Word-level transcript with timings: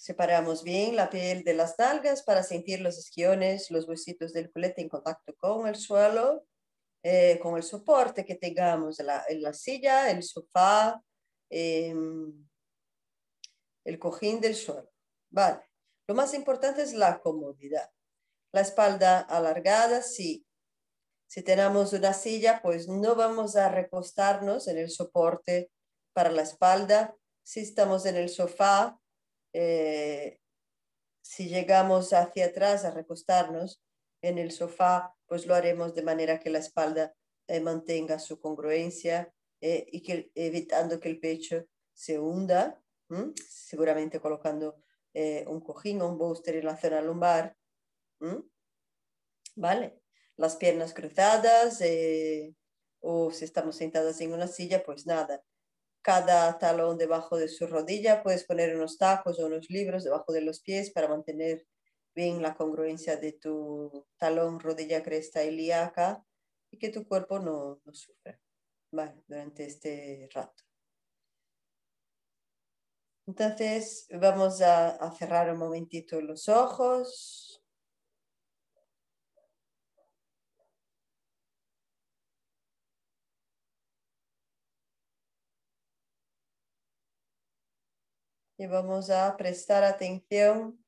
Separamos 0.00 0.64
bien 0.64 0.96
la 0.96 1.10
piel 1.10 1.44
de 1.44 1.52
las 1.52 1.78
nalgas 1.78 2.22
para 2.22 2.42
sentir 2.42 2.80
los 2.80 2.96
esquiones, 2.96 3.70
los 3.70 3.86
huesitos 3.86 4.32
del 4.32 4.50
culete 4.50 4.80
en 4.80 4.88
contacto 4.88 5.36
con 5.36 5.68
el 5.68 5.76
suelo, 5.76 6.46
eh, 7.02 7.38
con 7.42 7.58
el 7.58 7.62
soporte 7.62 8.24
que 8.24 8.34
tengamos 8.34 8.98
en 8.98 9.08
la, 9.42 9.52
silla, 9.52 10.10
el 10.10 10.22
sofá, 10.22 11.04
em, 11.50 12.48
el 13.84 13.98
cojín 13.98 14.40
del 14.40 14.54
suelo. 14.54 14.90
Vale. 15.28 15.68
Lo 16.08 16.14
más 16.14 16.32
importante 16.32 16.80
es 16.80 16.94
la 16.94 17.20
comodidad. 17.20 17.90
La 18.52 18.62
espalda 18.62 19.20
alargada, 19.20 20.00
sí. 20.00 20.46
Si 21.26 21.42
tenemos 21.42 21.92
una 21.92 22.14
silla, 22.14 22.62
pues 22.62 22.88
no 22.88 23.16
vamos 23.16 23.54
a 23.54 23.68
recostarnos 23.68 24.66
en 24.66 24.78
el 24.78 24.88
soporte 24.88 25.70
para 26.14 26.30
la 26.30 26.40
espalda. 26.40 27.14
Si 27.42 27.60
estamos 27.60 28.06
en 28.06 28.16
el 28.16 28.30
sofá, 28.30 28.99
eh, 29.52 30.40
si 31.22 31.48
llegamos 31.48 32.12
hacia 32.12 32.46
atrás 32.46 32.84
a 32.84 32.90
recostarnos 32.90 33.82
en 34.22 34.38
el 34.38 34.52
sofá, 34.52 35.14
pues 35.26 35.46
lo 35.46 35.54
haremos 35.54 35.94
de 35.94 36.02
manera 36.02 36.40
que 36.40 36.50
la 36.50 36.58
espalda 36.58 37.14
eh, 37.46 37.60
mantenga 37.60 38.18
su 38.18 38.40
congruencia 38.40 39.32
eh, 39.60 39.86
y 39.90 40.02
que 40.02 40.30
evitando 40.34 41.00
que 41.00 41.08
el 41.08 41.20
pecho 41.20 41.66
se 41.92 42.18
hunda, 42.18 42.82
seguramente 43.48 44.20
colocando 44.20 44.76
un 45.12 45.60
cojín 45.60 46.00
o 46.00 46.08
un 46.08 46.16
booster 46.16 46.56
en 46.56 46.64
la 46.64 46.76
zona 46.76 47.02
lumbar. 47.02 47.56
¿Vale? 49.56 50.00
Las 50.36 50.56
piernas 50.56 50.94
cruzadas 50.94 51.82
o 53.00 53.30
si 53.32 53.44
estamos 53.44 53.76
sentadas 53.76 54.20
en 54.20 54.32
una 54.32 54.46
silla, 54.46 54.82
pues 54.84 55.06
nada, 55.06 55.42
cada 56.02 56.58
talón 56.58 56.98
debajo 56.98 57.36
de 57.36 57.48
su 57.48 57.66
rodilla, 57.66 58.22
puedes 58.22 58.44
poner 58.44 58.74
unos 58.76 58.98
tacos 58.98 59.38
o 59.38 59.46
unos 59.46 59.68
libros 59.70 60.04
debajo 60.04 60.32
de 60.32 60.40
los 60.42 60.60
pies 60.60 60.90
para 60.90 61.08
mantener 61.08 61.66
bien 62.14 62.42
la 62.42 62.54
congruencia 62.54 63.16
de 63.16 63.32
tu 63.32 64.06
talón, 64.16 64.60
rodilla, 64.60 65.02
cresta 65.02 65.44
ilíaca 65.44 66.24
y 66.70 66.78
que 66.78 66.90
tu 66.90 67.06
cuerpo 67.06 67.38
no, 67.38 67.80
no 67.84 67.94
sufra 67.94 68.40
durante 69.26 69.66
este 69.66 70.28
rato. 70.32 70.64
Entonces 73.26 74.08
vamos 74.10 74.60
a 74.60 75.12
cerrar 75.12 75.52
un 75.52 75.58
momentito 75.58 76.20
los 76.20 76.48
ojos. 76.48 77.49
Y 88.60 88.66
vamos 88.66 89.08
a 89.08 89.38
prestar 89.38 89.84
atención 89.84 90.84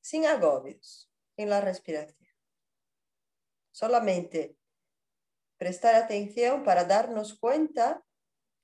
sin 0.00 0.26
agobios 0.26 1.10
en 1.36 1.50
la 1.50 1.60
respiración. 1.60 2.30
Solamente 3.72 4.56
prestar 5.56 5.96
atención 5.96 6.62
para 6.62 6.84
darnos 6.84 7.36
cuenta 7.36 8.06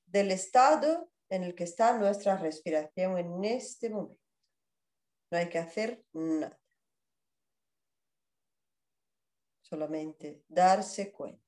del 0.07 0.31
estado 0.31 1.11
en 1.29 1.43
el 1.43 1.57
que 1.57 1.65
está 1.65 1.99
nuestra 1.99 2.37
respiración 2.37 3.19
en 3.19 3.45
este 3.45 3.91
momento. 3.91 4.23
No 5.33 5.39
hay 5.39 5.49
que 5.49 5.59
hacer 5.59 6.05
nada. 6.13 6.57
Solamente 9.61 10.45
darse 10.47 11.11
cuenta. 11.11 11.46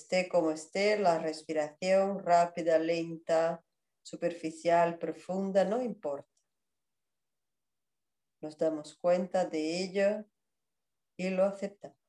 Esté 0.00 0.28
como 0.28 0.50
esté, 0.50 0.98
la 0.98 1.18
respiración 1.18 2.20
rápida, 2.20 2.78
lenta, 2.78 3.62
superficial, 4.02 4.98
profunda, 4.98 5.64
no 5.64 5.82
importa. 5.82 6.28
Nos 8.40 8.56
damos 8.56 8.96
cuenta 8.96 9.44
de 9.44 9.82
ello 9.84 10.24
y 11.18 11.28
lo 11.28 11.44
aceptamos. 11.44 11.99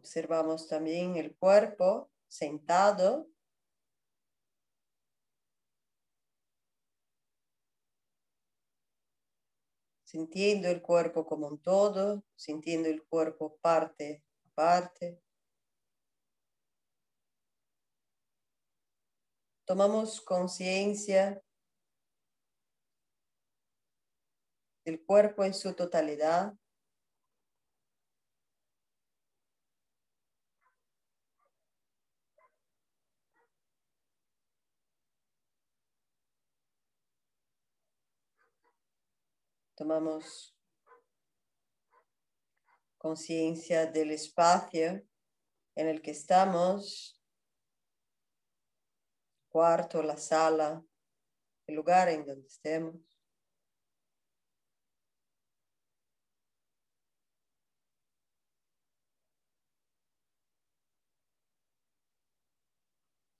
Observamos 0.00 0.66
también 0.66 1.16
el 1.16 1.36
cuerpo 1.36 2.10
sentado. 2.26 3.28
Sintiendo 10.04 10.68
el 10.68 10.80
cuerpo 10.80 11.26
como 11.26 11.48
un 11.48 11.60
todo, 11.60 12.24
sintiendo 12.34 12.88
el 12.88 13.04
cuerpo 13.06 13.58
parte 13.60 14.24
a 14.42 14.54
parte. 14.54 15.20
Tomamos 19.66 20.22
conciencia 20.22 21.42
del 24.82 25.04
cuerpo 25.04 25.44
en 25.44 25.52
su 25.52 25.74
totalidad. 25.74 26.54
Tomamos 39.80 40.54
conciencia 42.98 43.86
del 43.86 44.10
espacio 44.10 45.02
en 45.74 45.88
el 45.88 46.02
que 46.02 46.10
estamos, 46.10 47.18
cuarto, 49.48 50.02
la 50.02 50.18
sala, 50.18 50.84
el 51.66 51.76
lugar 51.76 52.10
en 52.10 52.26
donde 52.26 52.46
estemos. 52.46 52.94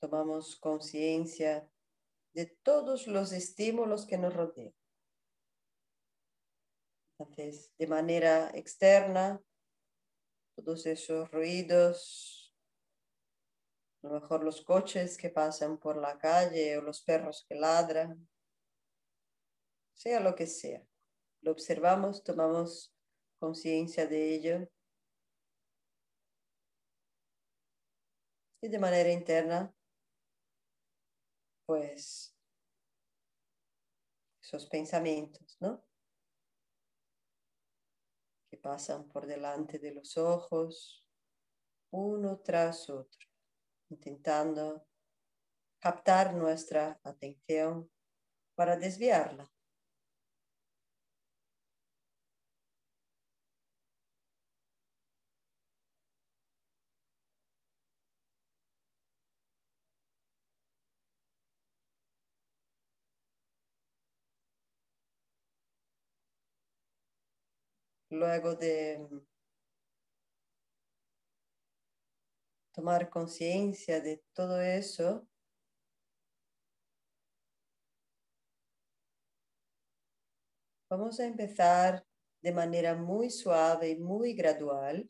Tomamos 0.00 0.56
conciencia 0.56 1.70
de 2.32 2.46
todos 2.46 3.06
los 3.08 3.32
estímulos 3.32 4.06
que 4.06 4.16
nos 4.16 4.32
rodean. 4.32 4.79
Entonces, 7.20 7.70
de 7.76 7.86
manera 7.86 8.50
externa, 8.54 9.42
todos 10.56 10.86
esos 10.86 11.30
ruidos, 11.30 12.56
a 14.02 14.06
lo 14.06 14.20
mejor 14.20 14.42
los 14.42 14.62
coches 14.62 15.18
que 15.18 15.28
pasan 15.28 15.76
por 15.76 15.98
la 15.98 16.16
calle 16.16 16.78
o 16.78 16.80
los 16.80 17.02
perros 17.02 17.44
que 17.46 17.56
ladran, 17.56 18.26
sea 19.92 20.20
lo 20.20 20.34
que 20.34 20.46
sea. 20.46 20.82
Lo 21.42 21.52
observamos, 21.52 22.24
tomamos 22.24 22.96
conciencia 23.38 24.06
de 24.06 24.34
ello. 24.34 24.70
Y 28.62 28.68
de 28.68 28.78
manera 28.78 29.12
interna, 29.12 29.74
pues, 31.66 32.34
esos 34.40 34.66
pensamientos, 34.66 35.58
¿no? 35.60 35.89
Pasan 38.60 39.08
por 39.08 39.26
delante 39.26 39.78
de 39.78 39.92
los 39.92 40.16
ojos, 40.16 41.06
uno 41.90 42.38
tras 42.38 42.88
otro, 42.88 43.26
intentando 43.88 44.86
captar 45.78 46.34
nuestra 46.34 47.00
atención 47.02 47.90
para 48.54 48.76
desviarla. 48.76 49.50
luego 68.10 68.54
de 68.56 69.06
tomar 72.72 73.08
conciencia 73.08 74.00
de 74.00 74.22
todo 74.32 74.60
eso, 74.60 75.26
vamos 80.90 81.20
a 81.20 81.26
empezar 81.26 82.04
de 82.42 82.52
manera 82.52 82.94
muy 82.94 83.30
suave 83.30 83.90
y 83.90 83.96
muy 83.96 84.34
gradual 84.34 85.08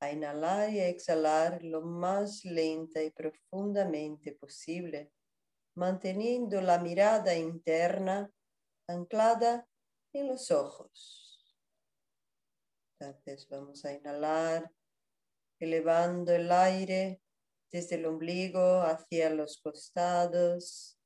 a 0.00 0.12
inhalar 0.12 0.70
y 0.70 0.80
a 0.80 0.88
exhalar 0.88 1.62
lo 1.62 1.82
más 1.82 2.44
lenta 2.44 3.02
y 3.02 3.10
profundamente 3.10 4.32
posible, 4.32 5.12
manteniendo 5.76 6.60
la 6.60 6.78
mirada 6.78 7.34
interna 7.36 8.30
anclada 8.88 9.68
en 10.12 10.28
los 10.28 10.50
ojos. 10.50 11.27
Entonces 13.00 13.48
vamos 13.48 13.84
a 13.84 13.92
inhalar, 13.92 14.72
elevando 15.60 16.32
el 16.32 16.50
aire 16.50 17.22
desde 17.70 17.94
el 17.94 18.06
ombligo 18.06 18.80
hacia 18.82 19.30
los 19.30 19.58
costados, 19.58 20.98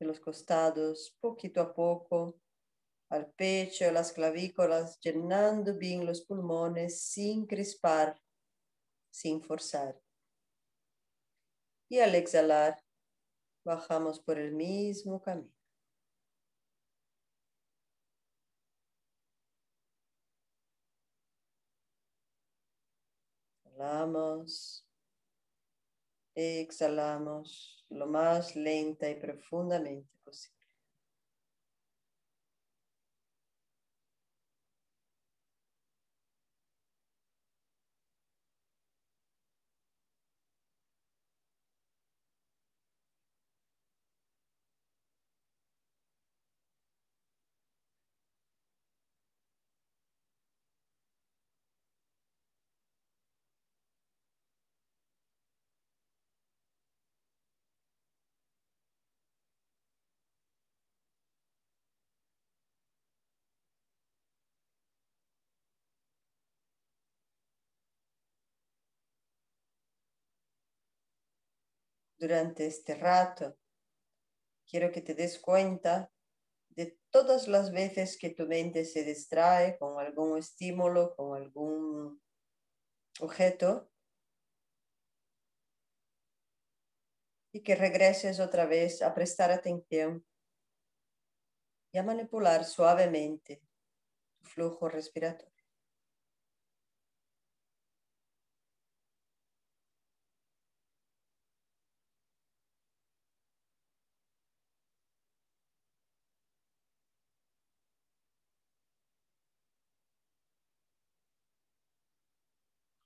de 0.00 0.06
los 0.06 0.18
costados 0.18 1.16
poquito 1.20 1.60
a 1.60 1.72
poco, 1.72 2.40
al 3.08 3.30
pecho, 3.32 3.90
las 3.92 4.12
clavículas, 4.12 4.98
llenando 5.00 5.74
bien 5.74 6.04
los 6.04 6.22
pulmones 6.22 7.02
sin 7.02 7.46
crispar, 7.46 8.20
sin 9.10 9.40
forzar. 9.40 10.00
Y 11.88 12.00
al 12.00 12.16
exhalar, 12.16 12.82
bajamos 13.64 14.20
por 14.20 14.38
el 14.38 14.52
mismo 14.52 15.22
camino. 15.22 15.57
Inhalamos, 23.78 24.84
exhalamos 26.34 27.84
lo 27.90 28.06
más 28.06 28.56
lenta 28.56 29.10
y 29.10 29.16
profundamente 29.16 30.08
posible. 30.24 30.56
Durante 72.18 72.66
este 72.66 72.94
rato. 72.94 73.56
Quiero 74.66 74.92
que 74.92 75.00
te 75.00 75.14
des 75.14 75.38
cuenta 75.38 76.10
de 76.70 76.98
todas 77.10 77.48
las 77.48 77.72
veces 77.72 78.18
que 78.18 78.30
tu 78.30 78.46
mente 78.46 78.84
se 78.84 79.04
distrae 79.04 79.78
con 79.78 79.98
algún 79.98 80.38
estímulo, 80.38 81.14
con 81.16 81.36
algún 81.36 82.20
objeto, 83.20 83.90
y 87.52 87.62
que 87.62 87.74
regreses 87.74 88.40
otra 88.40 88.66
vez 88.66 89.02
a 89.02 89.14
prestar 89.14 89.50
atención 89.50 90.24
y 91.92 91.98
a 91.98 92.02
manipular 92.02 92.64
suavemente 92.64 93.62
tu 94.38 94.44
flujo 94.44 94.88
respiratorio. 94.88 95.57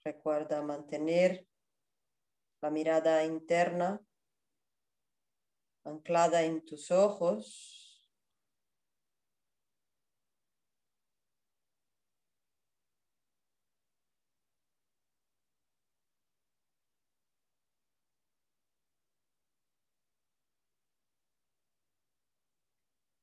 Recuerda 0.04 0.62
mantener 0.62 1.46
la 2.60 2.70
mirada 2.70 3.25
interna 3.25 4.00
anclada 5.84 6.43
en 6.43 6.64
tus 6.64 6.90
ojos. 6.90 8.10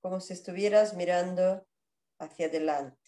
Como 0.01 0.21
si 0.21 0.31
estuvieras 0.31 0.93
mirando 0.95 1.67
hacia 2.19 2.47
adelante. 2.47 2.98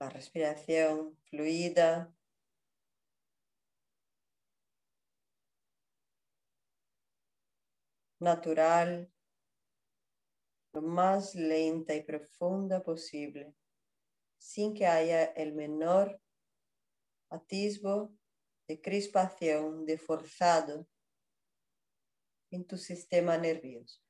La 0.00 0.08
respiración 0.08 1.16
fluida. 1.30 2.14
natural, 8.20 9.08
lo 10.72 10.82
más 10.82 11.34
lenta 11.34 11.94
y 11.94 12.02
profunda 12.02 12.82
posible, 12.82 13.54
sin 14.38 14.74
que 14.74 14.86
haya 14.86 15.24
el 15.24 15.54
menor 15.54 16.20
atisbo 17.30 18.12
de 18.66 18.80
crispación, 18.80 19.86
de 19.86 19.98
forzado 19.98 20.86
en 22.50 22.66
tu 22.66 22.76
sistema 22.76 23.38
nervioso. 23.38 24.07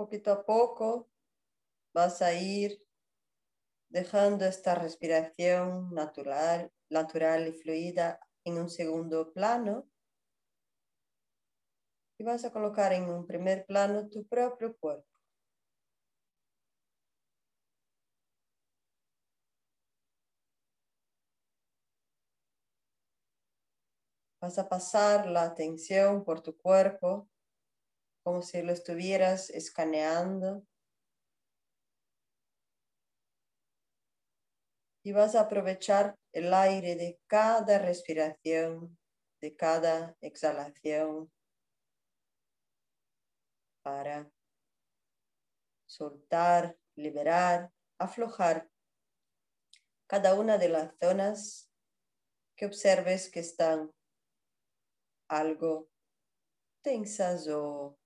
Poquito 0.00 0.32
a 0.32 0.46
poco 0.46 1.10
vas 1.92 2.22
a 2.22 2.32
ir 2.32 2.82
dejando 3.90 4.46
esta 4.46 4.74
respiración 4.74 5.92
natural, 5.92 6.72
natural 6.88 7.46
y 7.48 7.52
fluida 7.52 8.18
en 8.44 8.56
un 8.56 8.70
segundo 8.70 9.30
plano 9.34 9.90
y 12.18 12.24
vas 12.24 12.46
a 12.46 12.50
colocar 12.50 12.94
en 12.94 13.10
un 13.10 13.26
primer 13.26 13.66
plano 13.66 14.08
tu 14.08 14.26
propio 14.26 14.74
cuerpo. 14.78 15.06
Vas 24.40 24.58
a 24.58 24.66
pasar 24.66 25.26
la 25.26 25.42
atención 25.42 26.24
por 26.24 26.40
tu 26.40 26.56
cuerpo 26.56 27.28
como 28.22 28.42
si 28.42 28.62
lo 28.62 28.72
estuvieras 28.72 29.50
escaneando. 29.50 30.64
Y 35.02 35.12
vas 35.12 35.34
a 35.34 35.42
aprovechar 35.42 36.16
el 36.32 36.52
aire 36.52 36.94
de 36.96 37.18
cada 37.26 37.78
respiración, 37.78 38.98
de 39.40 39.56
cada 39.56 40.16
exhalación, 40.20 41.32
para 43.82 44.30
soltar, 45.86 46.78
liberar, 46.96 47.72
aflojar 47.98 48.70
cada 50.06 50.34
una 50.34 50.58
de 50.58 50.68
las 50.68 50.94
zonas 50.98 51.70
que 52.56 52.66
observes 52.66 53.30
que 53.30 53.40
están 53.40 53.90
algo 55.28 55.88
tensas 56.82 57.48
o 57.48 57.99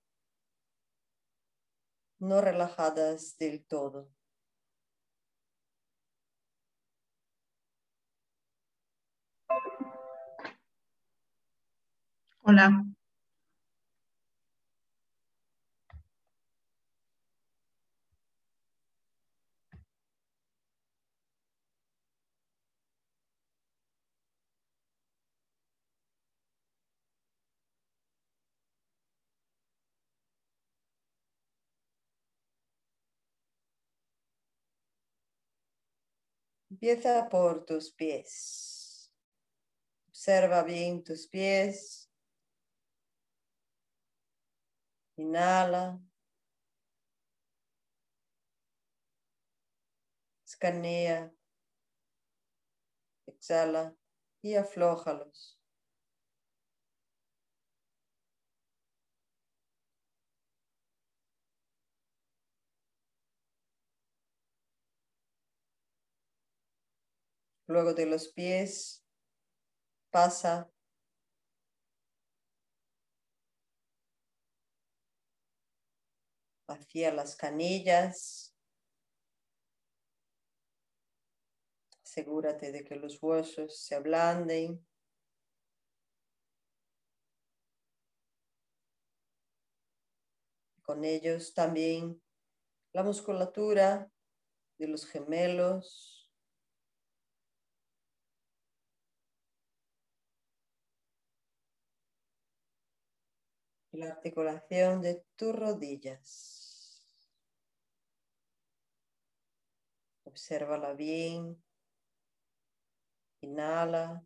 no 2.24 2.40
relajadas 2.40 3.36
del 3.38 3.64
todo. 3.64 4.08
Hola. 12.42 12.93
Empieza 36.74 37.28
por 37.28 37.64
tus 37.64 37.92
pies. 37.92 39.14
Observa 40.08 40.64
bien 40.64 41.04
tus 41.04 41.28
pies. 41.28 42.10
Inhala. 45.16 46.00
Escanea. 50.44 51.32
Exhala 53.28 53.94
y 54.42 54.56
aflójalos. 54.56 55.63
Luego 67.66 67.94
de 67.94 68.06
los 68.06 68.28
pies 68.28 69.04
pasa 70.10 70.70
hacia 76.68 77.12
las 77.12 77.36
canillas. 77.36 78.54
Asegúrate 82.04 82.70
de 82.70 82.84
que 82.84 82.96
los 82.96 83.20
huesos 83.22 83.78
se 83.78 83.94
ablanden. 83.94 84.86
Con 90.82 91.02
ellos 91.04 91.54
también 91.54 92.22
la 92.92 93.02
musculatura 93.02 94.12
de 94.78 94.86
los 94.86 95.06
gemelos, 95.06 96.13
la 103.94 104.08
articulación 104.08 105.00
de 105.02 105.24
tus 105.36 105.54
rodillas. 105.54 107.04
Obsérvala 110.24 110.94
bien. 110.94 111.62
Inhala. 113.40 114.24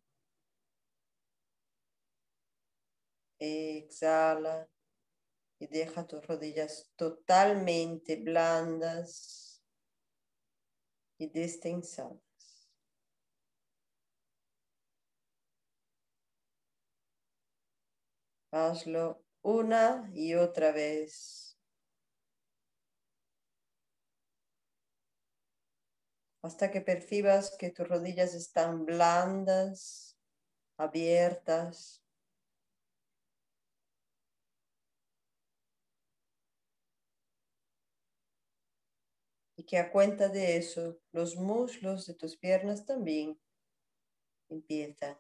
Exhala. 3.38 4.68
Y 5.60 5.66
deja 5.66 6.06
tus 6.06 6.26
rodillas 6.26 6.90
totalmente 6.96 8.16
blandas 8.16 9.62
y 11.18 11.28
destensadas. 11.28 12.22
Hazlo 18.50 19.27
una 19.48 20.10
y 20.12 20.34
otra 20.34 20.72
vez. 20.72 21.58
Hasta 26.42 26.70
que 26.70 26.82
percibas 26.82 27.56
que 27.58 27.70
tus 27.70 27.88
rodillas 27.88 28.34
están 28.34 28.84
blandas, 28.84 30.18
abiertas. 30.76 32.04
Y 39.56 39.64
que 39.64 39.78
a 39.78 39.90
cuenta 39.90 40.28
de 40.28 40.58
eso, 40.58 41.00
los 41.10 41.36
muslos 41.36 42.06
de 42.06 42.14
tus 42.14 42.36
piernas 42.36 42.84
también 42.84 43.40
empiezan 44.50 45.18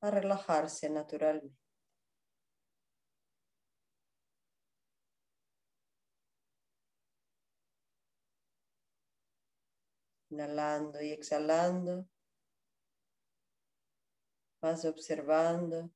a 0.00 0.10
relajarse 0.10 0.90
naturalmente. 0.90 1.61
Inhalando 10.32 11.02
y 11.02 11.10
exhalando. 11.10 12.08
Vas 14.62 14.86
observando 14.86 15.90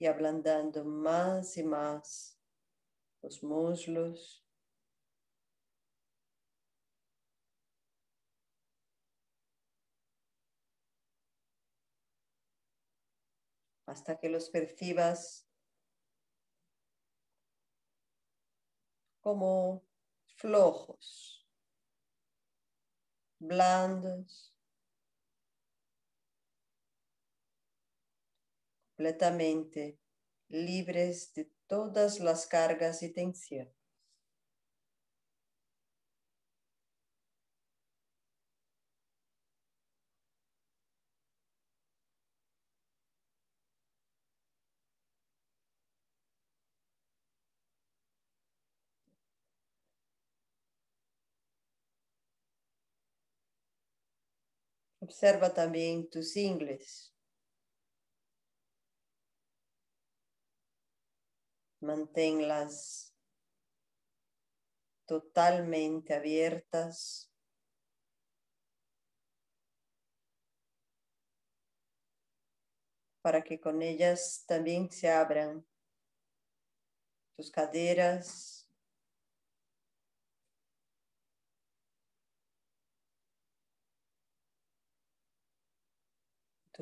y 0.00 0.06
ablandando 0.06 0.84
más 0.84 1.56
y 1.56 1.62
más 1.62 2.36
los 3.22 3.44
muslos. 3.44 4.44
Hasta 13.86 14.18
que 14.18 14.28
los 14.28 14.50
percibas 14.50 15.46
como 19.20 19.84
flojos 20.34 21.41
blandos, 23.42 24.54
completamente 28.96 29.98
libres 30.48 31.34
de 31.34 31.50
todas 31.66 32.20
las 32.20 32.46
cargas 32.46 33.02
y 33.02 33.12
tensiones. 33.12 33.81
Observa 55.02 55.52
también 55.52 56.08
tus 56.08 56.36
ingles. 56.36 57.12
Manténlas 61.80 63.12
totalmente 65.04 66.14
abiertas. 66.14 67.28
para 73.22 73.44
que 73.44 73.60
con 73.60 73.82
ellas 73.82 74.42
también 74.48 74.90
se 74.90 75.08
abran 75.08 75.64
tus 77.36 77.52
caderas, 77.52 78.61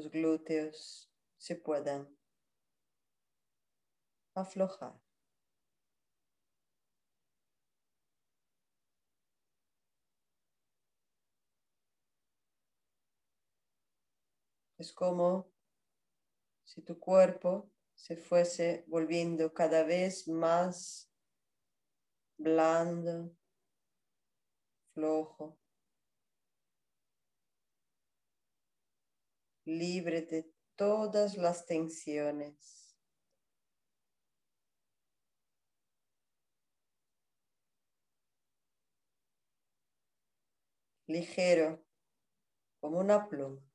tus 0.00 0.10
glúteos 0.10 1.10
se 1.36 1.56
puedan 1.56 2.08
aflojar. 4.34 4.98
Es 14.78 14.90
como 14.94 15.52
si 16.64 16.80
tu 16.80 16.98
cuerpo 16.98 17.70
se 17.94 18.16
fuese 18.16 18.84
volviendo 18.86 19.52
cada 19.52 19.84
vez 19.84 20.26
más 20.26 21.12
blando, 22.38 23.36
flojo. 24.94 25.59
Libre 29.64 30.22
de 30.22 30.50
todas 30.76 31.36
las 31.36 31.66
tensiones. 31.66 32.96
Ligero 41.06 41.84
como 42.80 43.00
una 43.00 43.28
pluma. 43.28 43.69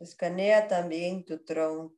Escanea 0.00 0.68
también 0.68 1.24
tu 1.24 1.44
tronco. 1.44 1.96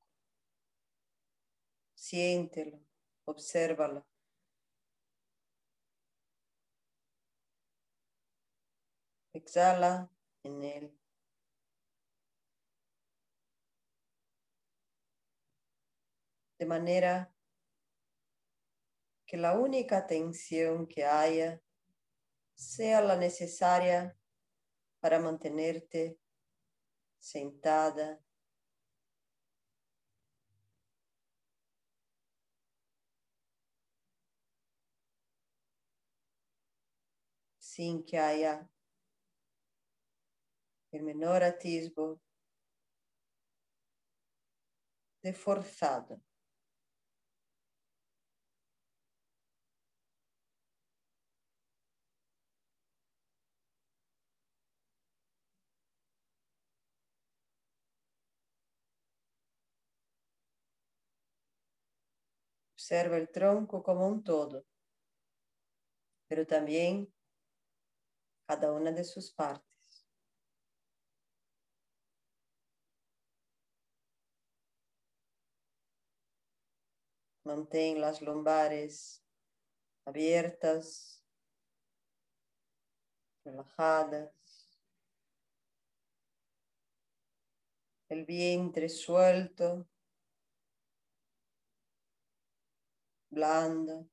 Siéntelo, 1.95 2.81
obsérvalo. 3.27 4.07
Exhala 9.35 10.11
en 10.43 10.65
él. 10.65 10.99
De 16.59 16.67
manera 16.67 17.33
que 19.27 19.37
la 19.37 19.59
única 19.59 20.07
tensión 20.07 20.87
que 20.87 21.05
haya 21.05 21.63
sea 22.55 23.03
la 23.03 23.17
necesaria 23.17 24.17
para 25.01 25.19
mantenerte 25.21 26.19
sentada. 27.21 28.21
Sin 37.59 38.03
que 38.05 38.19
haya 38.19 38.69
el 40.93 41.03
menor 41.03 41.45
atisbo 41.45 42.21
de 45.23 45.33
forzado. 45.33 46.21
Observa 62.91 63.19
el 63.19 63.31
tronco 63.31 63.85
como 63.85 64.09
un 64.09 64.25
todo, 64.25 64.67
pero 66.27 66.45
también 66.45 67.15
cada 68.49 68.73
una 68.73 68.91
de 68.91 69.05
sus 69.05 69.31
partes. 69.31 70.09
Mantén 77.45 78.01
las 78.01 78.21
lumbares 78.23 79.25
abiertas, 80.05 81.25
relajadas. 83.45 84.35
El 88.09 88.25
vientre 88.27 88.89
suelto. 88.89 89.90
Blanda. 93.31 94.05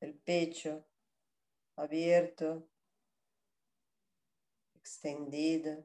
El 0.00 0.14
pecho 0.14 0.84
abierto 1.76 2.68
extendida 4.86 5.84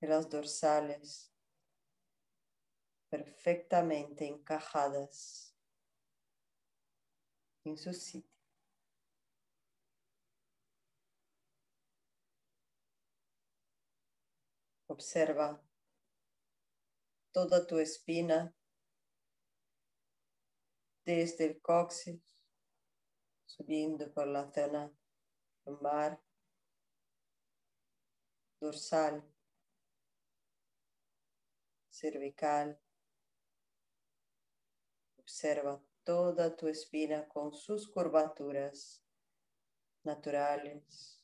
y 0.00 0.06
las 0.08 0.28
dorsales 0.28 1.32
perfectamente 3.08 4.26
encajadas 4.26 5.54
en 7.64 7.78
su 7.78 7.94
sitio. 7.94 8.28
Observa 14.88 15.62
toda 17.30 17.64
tu 17.64 17.78
espina 17.78 18.52
desde 21.04 21.44
el 21.44 21.62
coxis, 21.62 22.20
subiendo 23.46 24.12
por 24.12 24.26
la 24.26 24.52
zona 24.52 24.92
dorsal, 28.60 29.22
cervical. 31.90 32.78
Observa 35.18 35.80
toda 36.04 36.54
tu 36.56 36.68
espina 36.68 37.26
con 37.28 37.52
sus 37.54 37.88
curvaturas 37.88 39.02
naturales. 40.04 41.22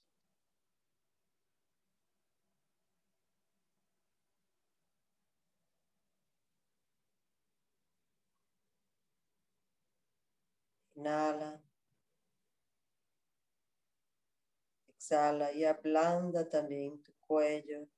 Y 15.55 15.65
ablanda 15.65 16.47
también 16.49 17.03
tu 17.03 17.13
cuello. 17.21 17.89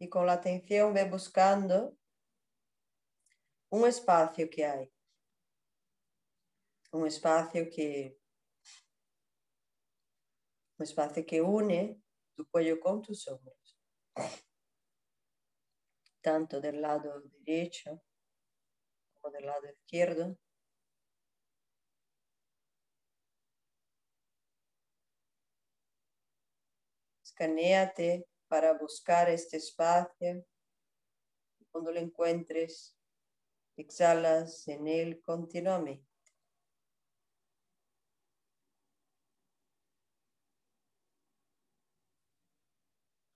Y 0.00 0.08
con 0.08 0.26
la 0.26 0.34
atención 0.34 0.92
ve 0.92 1.08
buscando 1.08 1.96
un 3.70 3.86
espacio 3.86 4.50
que 4.50 4.66
hay. 4.66 4.92
Un 6.92 7.06
espacio 7.06 7.68
que 7.70 8.18
un 10.76 10.82
espacio 10.82 11.24
que 11.24 11.40
une 11.40 12.02
tu 12.34 12.48
cuello 12.48 12.80
con 12.80 13.00
tus 13.00 13.28
hombros. 13.28 13.78
Tanto 16.20 16.60
del 16.60 16.80
lado 16.80 17.22
derecho 17.44 18.02
del 19.30 19.46
lado 19.46 19.68
izquierdo. 19.68 20.36
Escaneate 27.22 28.26
para 28.48 28.72
buscar 28.74 29.28
este 29.28 29.56
espacio. 29.56 30.44
Cuando 31.72 31.90
lo 31.90 31.98
encuentres, 31.98 32.96
exhalas 33.76 34.68
en 34.68 34.86
él 34.86 35.20
continuamente. 35.22 36.06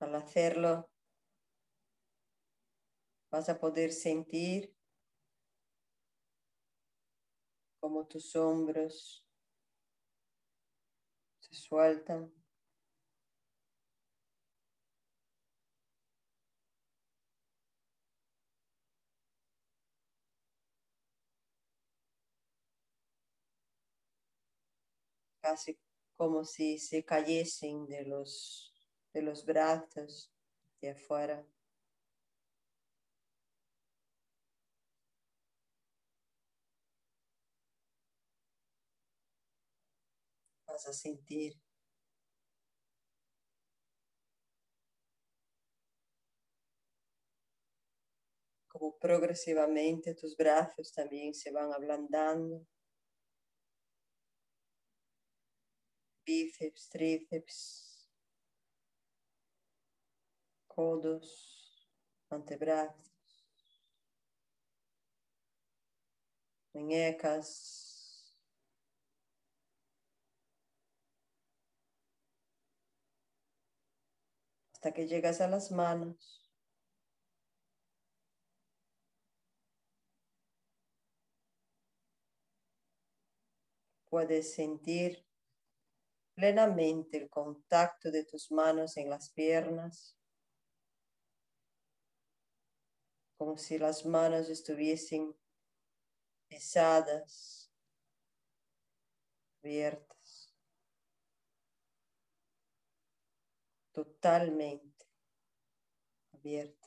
Al 0.00 0.14
hacerlo, 0.14 0.88
vas 3.32 3.48
a 3.48 3.58
poder 3.58 3.92
sentir 3.92 4.77
como 7.80 8.06
tus 8.06 8.34
hombros 8.36 9.24
se 11.40 11.54
sueltan. 11.54 12.32
Casi 25.40 25.78
como 26.16 26.44
si 26.44 26.78
se 26.78 27.04
cayesen 27.04 27.86
de 27.86 28.04
los, 28.04 28.72
de 29.12 29.22
los 29.22 29.44
brazos 29.44 30.30
de 30.80 30.90
afuera. 30.90 31.46
Vas 40.78 40.86
a 40.86 40.92
sentir. 40.92 41.54
Como 48.68 48.96
progresivamente 48.96 50.14
tus 50.14 50.36
brazos 50.36 50.92
también 50.92 51.34
se 51.34 51.50
van 51.50 51.72
ablandando. 51.72 52.64
Bíceps, 56.24 56.88
tríceps, 56.90 58.08
codos, 60.68 61.88
antebrazos, 62.30 63.10
muñecas, 66.72 67.87
hasta 74.78 74.92
que 74.92 75.08
llegas 75.08 75.40
a 75.40 75.48
las 75.48 75.72
manos. 75.72 76.48
Puedes 84.08 84.54
sentir 84.54 85.26
plenamente 86.36 87.18
el 87.18 87.28
contacto 87.28 88.12
de 88.12 88.24
tus 88.24 88.52
manos 88.52 88.96
en 88.96 89.10
las 89.10 89.30
piernas, 89.30 90.16
como 93.36 93.58
si 93.58 93.78
las 93.80 94.06
manos 94.06 94.48
estuviesen 94.48 95.34
pesadas, 96.48 97.72
abiertas, 99.60 100.07
totalmente 103.98 105.06
abiertas. 106.32 106.77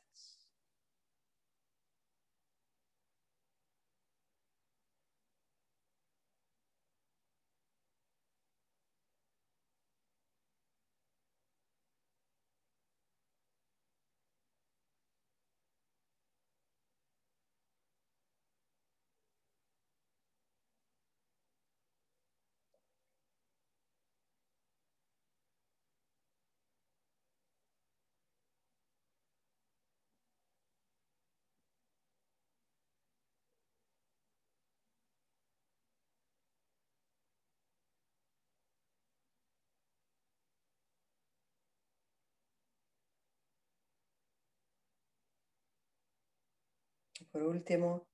Por 47.31 47.43
último, 47.43 48.07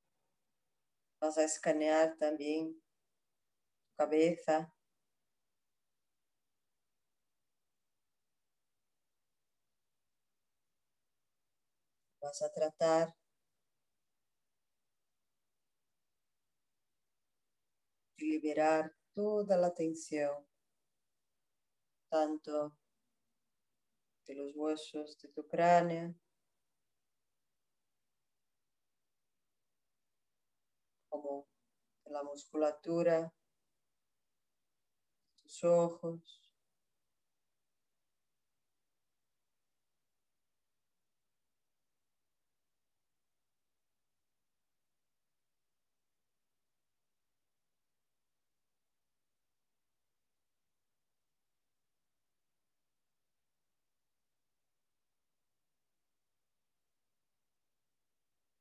vas 1.19 1.37
a 1.37 1.43
escanear 1.43 2.15
también 2.17 2.73
tu 2.73 3.95
cabeza. 3.95 4.71
Vas 12.21 12.41
a 12.41 12.51
tratar 12.51 13.15
de 18.17 18.25
liberar 18.25 18.93
toda 19.13 19.57
la 19.57 19.73
tensión, 19.73 20.45
tanto 22.09 22.77
de 24.27 24.35
los 24.35 24.55
huesos 24.55 25.17
de 25.19 25.29
tu 25.29 25.47
cráneo 25.47 26.13
como 31.21 31.47
la 32.05 32.23
musculatura, 32.23 33.33
tus 35.35 35.63
ojos. 35.63 36.41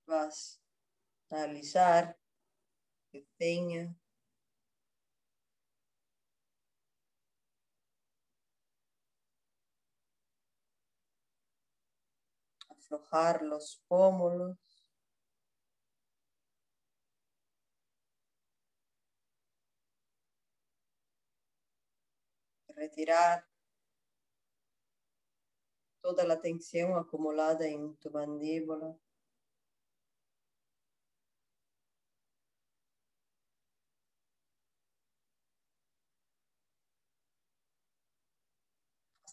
Vas 0.06 0.60
a 1.30 1.36
analizar 1.36 2.16
tenha. 3.38 3.94
Aflojar 12.68 13.42
los 13.42 13.82
pómulos. 13.88 14.56
Retirar 22.68 23.44
toda 26.00 26.24
la 26.24 26.40
tensión 26.40 26.96
acumulada 26.96 27.66
en 27.66 27.96
tu 27.96 28.10
mandíbula. 28.10 28.96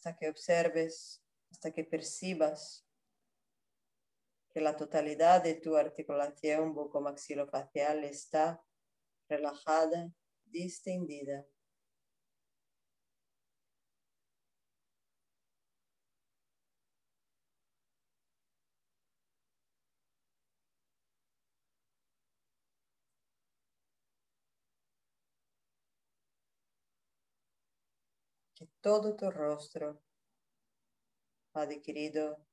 Hasta 0.03 0.17
que 0.17 0.27
observes, 0.27 1.23
hasta 1.49 1.71
que 1.71 1.85
percibas 1.85 2.85
que 4.49 4.59
la 4.59 4.75
totalidad 4.75 5.41
de 5.41 5.53
tu 5.53 5.77
articulación 5.77 6.73
bucomaxilofacial 6.73 8.03
está 8.03 8.61
relajada, 9.29 10.11
distendida. 10.43 11.45
Todo 28.83 29.15
tu 29.15 29.31
rostro 29.31 30.03
ha 31.53 31.61
adquirido 31.61 32.45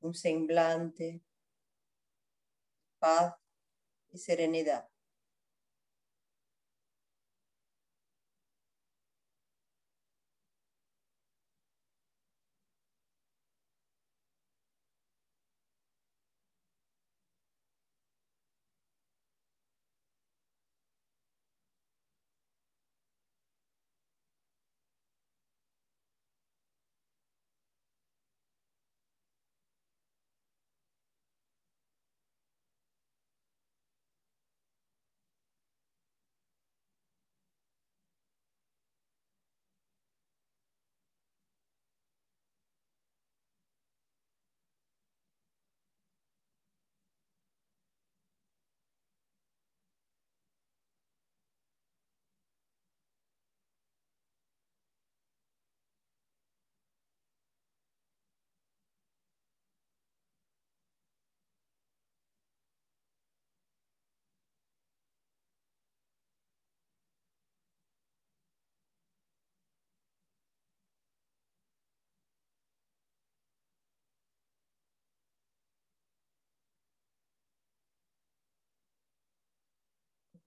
un 0.00 0.14
semblante, 0.14 1.20
paz 2.98 3.34
y 4.10 4.16
serenidad. 4.16 4.88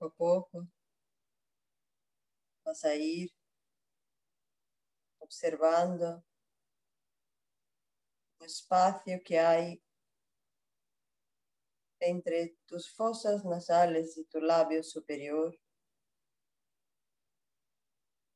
Poco 0.03 0.07
a 0.07 0.15
poco 0.15 0.67
vas 2.65 2.83
a 2.85 2.95
ir 2.95 3.29
observando 5.19 6.23
un 8.39 8.45
espacio 8.45 9.21
que 9.23 9.39
hay 9.39 9.83
entre 11.99 12.57
tus 12.65 12.93
fosas 12.93 13.45
nasales 13.45 14.17
y 14.17 14.25
tu 14.25 14.41
labio 14.41 14.83
superior. 14.83 15.57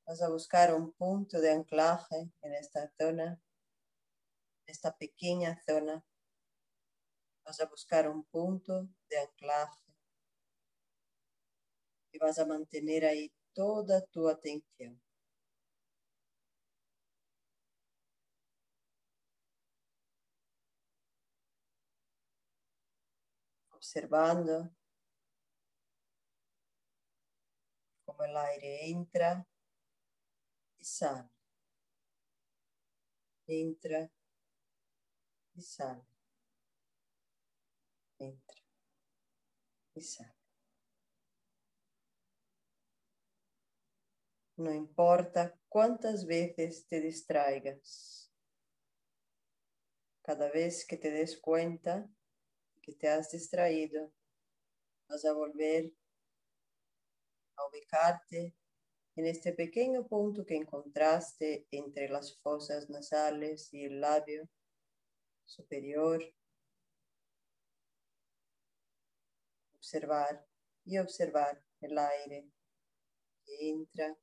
Vas 0.06 0.22
a 0.22 0.30
buscar 0.30 0.74
un 0.74 0.94
punto 0.94 1.42
de 1.42 1.52
anclaje 1.52 2.32
en 2.42 2.54
esta 2.54 2.90
zona, 2.98 3.42
esta 4.66 4.96
pequeña 4.96 5.62
zona. 5.66 6.06
Vas 7.44 7.60
a 7.60 7.66
buscar 7.66 8.10
un 8.10 8.24
punto 8.24 8.88
de 9.10 9.20
anclaje 9.20 9.87
y 12.12 12.18
vas 12.20 12.40
a 12.40 12.46
mantener 12.46 13.06
ahí 13.06 13.32
toda 13.54 14.02
tu 14.06 14.28
atención. 14.30 15.02
Observando 23.72 24.72
cómo 28.06 28.24
el 28.24 28.36
aire 28.38 28.90
entra 28.90 29.46
y 30.80 30.84
sale. 30.84 31.30
Entra 33.48 34.10
y 35.56 35.62
sale. 35.62 36.04
Entra 38.20 38.62
y 39.96 40.02
sale. 40.02 40.37
No 44.58 44.74
importa 44.74 45.56
cuántas 45.70 46.26
veces 46.26 46.88
te 46.88 47.00
distraigas. 47.00 48.32
Cada 50.24 50.50
vez 50.50 50.84
que 50.84 50.98
te 50.98 51.12
des 51.12 51.40
cuenta 51.40 52.10
que 52.82 52.94
te 52.94 53.08
has 53.08 53.30
distraído, 53.32 54.12
vas 55.08 55.24
a 55.26 55.34
volver 55.34 55.94
a 57.56 57.68
ubicarte 57.68 58.56
en 59.16 59.28
este 59.28 59.54
pequeño 59.54 60.08
punto 60.08 60.44
que 60.44 60.56
encontraste 60.56 61.68
entre 61.70 62.10
las 62.10 62.40
fosas 62.40 62.90
nasales 62.90 63.72
y 63.76 63.86
el 63.86 64.02
labio 64.02 64.50
superior. 65.46 66.24
Observar 69.76 70.48
y 70.84 70.98
observar 70.98 71.64
el 71.82 71.96
aire 71.96 72.50
que 73.46 73.70
entra 73.70 74.18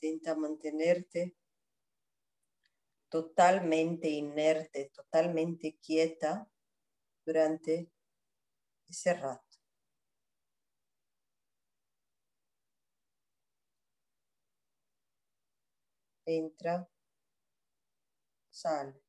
Intenta 0.00 0.36
mantenerte 0.36 1.34
totalmente 3.08 4.08
inerte, 4.08 4.90
totalmente 4.94 5.76
quieta 5.80 6.48
durante 7.24 7.90
ese. 8.90 9.14
Entra, 16.26 16.86
sale. 18.52 19.07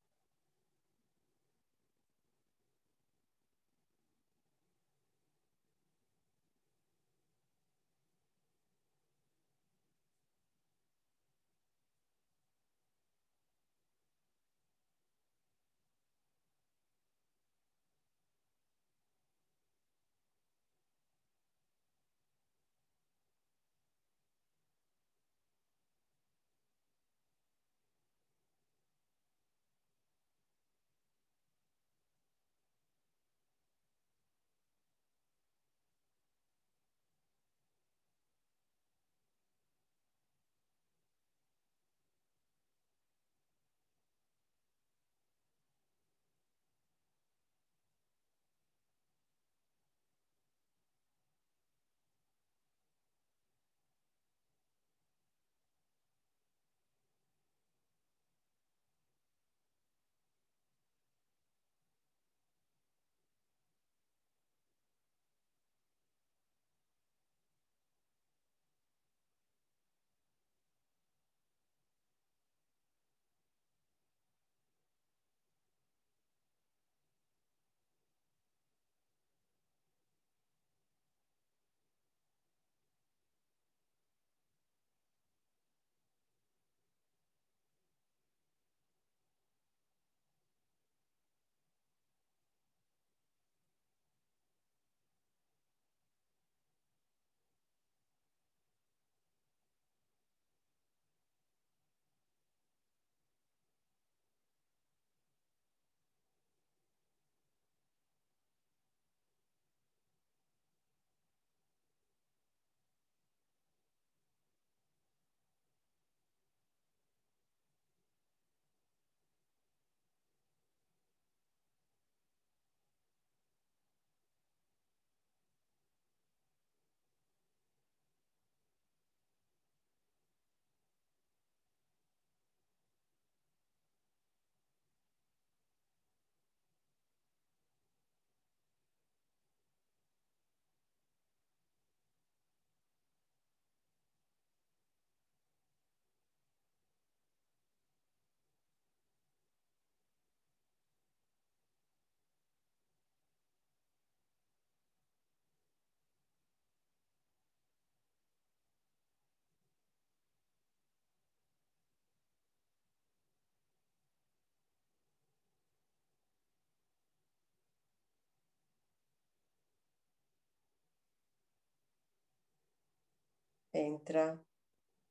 Entra, 173.79 174.25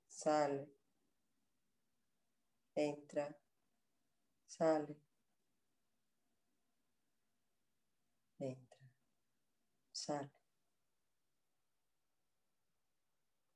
sale, 0.07 0.69
entra, 2.75 3.27
sale, 4.47 4.97
entra, 8.41 8.79
sale, 9.93 10.31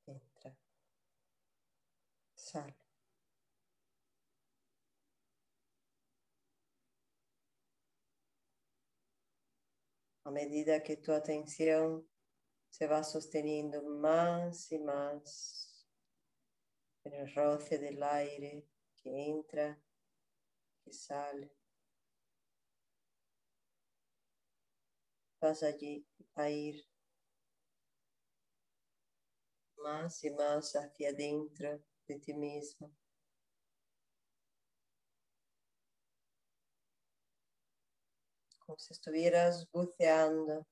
entra, 0.07 0.57
sale. 2.35 2.77
A 10.25 10.31
medida 10.31 10.83
que 10.85 10.97
tu 10.97 11.13
atención 11.13 12.12
se 12.73 12.87
va 12.87 13.05
sosteniendo 13.05 13.83
más 13.83 14.73
y 14.73 14.79
más 14.79 15.87
en 17.05 17.13
el 17.13 17.35
roce 17.35 17.79
del 17.79 18.03
aire 18.03 18.67
que 18.97 19.27
entra, 19.27 19.79
que 20.83 20.93
sale. 20.93 21.53
Vas 25.39 25.63
allí 25.63 26.07
a 26.35 26.49
ir 26.49 26.83
más 29.77 30.25
y 30.25 30.31
más 30.31 30.75
hacia 30.75 31.11
adentro 31.11 31.79
de 32.09 32.19
ti 32.21 32.33
mismo. 32.33 32.91
como 38.65 38.79
si 38.79 38.95
estuvieras 38.95 39.69
buceando 39.71 40.65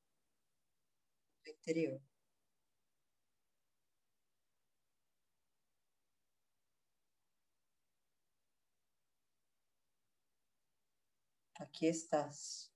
Aquí 11.61 11.89
estás, 11.89 12.73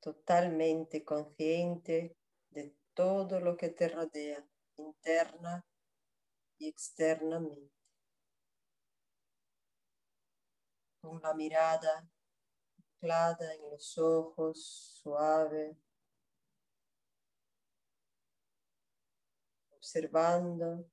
totalmente 0.00 1.04
consciente 1.04 2.16
de 2.50 2.74
todo 2.94 3.40
lo 3.40 3.56
que 3.56 3.68
te 3.68 3.88
rodea, 3.88 4.44
interna 4.76 5.64
y 6.58 6.68
externamente. 6.68 7.72
Con 11.02 11.20
la 11.22 11.34
mirada 11.34 12.08
en 13.02 13.70
los 13.70 13.96
ojos, 13.96 15.00
suave, 15.02 15.76
observando 19.70 20.84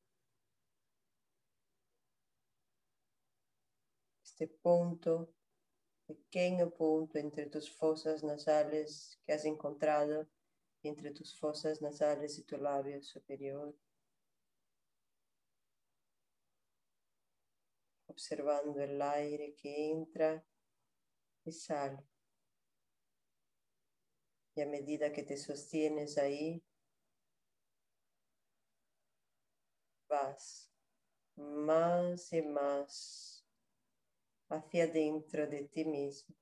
este 4.23 4.47
punto, 4.47 5.33
pequeño 6.05 6.69
punto 6.69 7.17
entre 7.17 7.47
tus 7.47 7.69
fosas 7.69 8.23
nasales 8.23 9.19
que 9.25 9.33
has 9.33 9.43
encontrado 9.43 10.27
entre 10.83 11.11
tus 11.11 11.37
fosas 11.37 11.81
nasales 11.81 12.37
y 12.39 12.43
tu 12.43 12.55
labio 12.57 13.01
superior. 13.03 13.75
Observando 18.07 18.79
el 18.81 19.01
aire 19.01 19.53
que 19.55 19.91
entra 19.91 20.45
y. 21.51 22.03
Y 24.55 24.61
a 24.61 24.65
medida 24.65 25.13
que 25.13 25.23
te 25.23 25.37
sostienes 25.37 26.17
ahí, 26.17 26.61
vas 30.09 30.69
más 31.37 32.33
y 32.33 32.41
más 32.41 33.45
hacia 34.49 34.87
dentro 34.87 35.47
de 35.47 35.63
ti 35.69 35.85
mismo. 35.85 36.35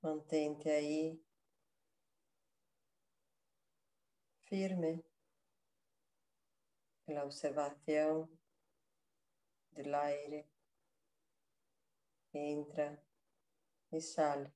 Mantente 0.00 0.70
ahí 0.70 1.20
firme 4.44 5.02
en 7.06 7.14
la 7.14 7.24
observación 7.24 8.30
del 9.72 9.94
aire 9.94 10.48
que 12.30 12.52
entra 12.52 13.02
y 13.90 14.00
sale. 14.00 14.52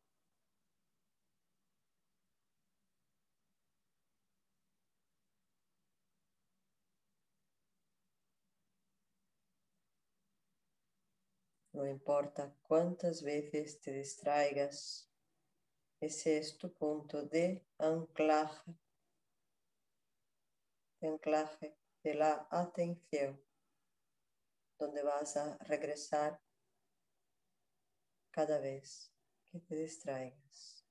No 11.73 11.87
importa 11.87 12.55
cuántas 12.63 13.23
veces 13.23 13.81
te 13.81 13.93
distraigas, 13.93 15.12
ese 16.03 16.39
es 16.39 16.59
tu 16.59 16.73
punto 16.75 17.23
de 17.23 17.65
anclaje, 17.79 18.75
de 21.01 21.07
anclaje 21.07 21.77
de 22.03 22.15
la 22.15 22.49
atención, 22.51 23.41
donde 24.81 25.05
vas 25.05 25.37
a 25.37 25.57
regresar 25.59 26.43
cada 28.33 28.59
vez 28.59 29.13
que 29.47 29.61
te 29.61 29.77
distraigas. 29.77 30.82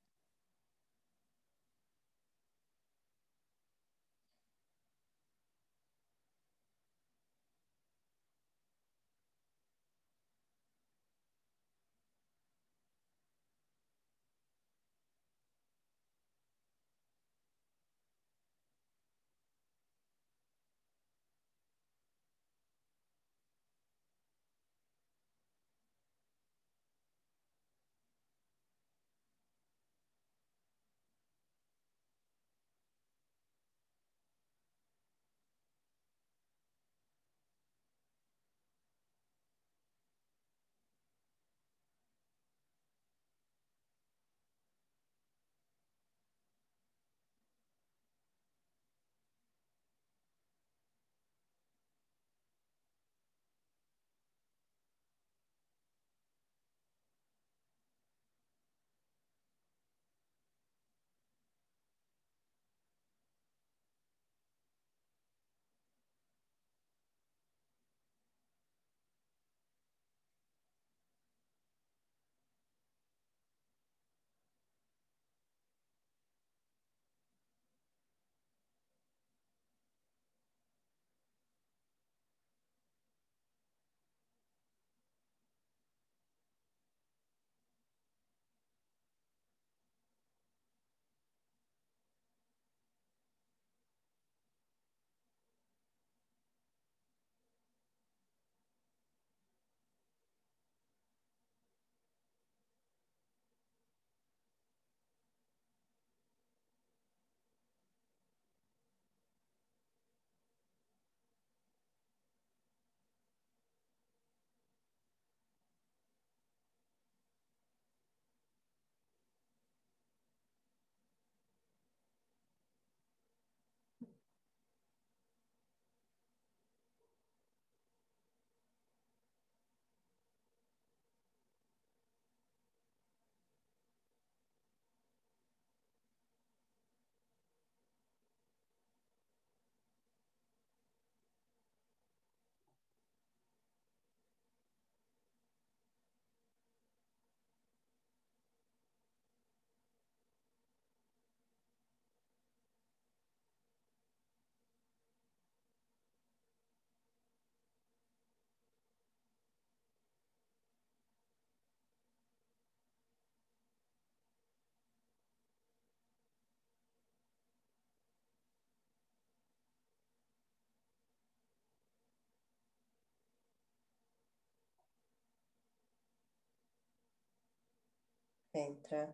Entra, 178.53 179.13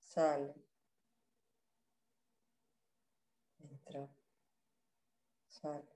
sale, 0.00 0.54
entra, 3.62 4.08
sale. 5.48 5.88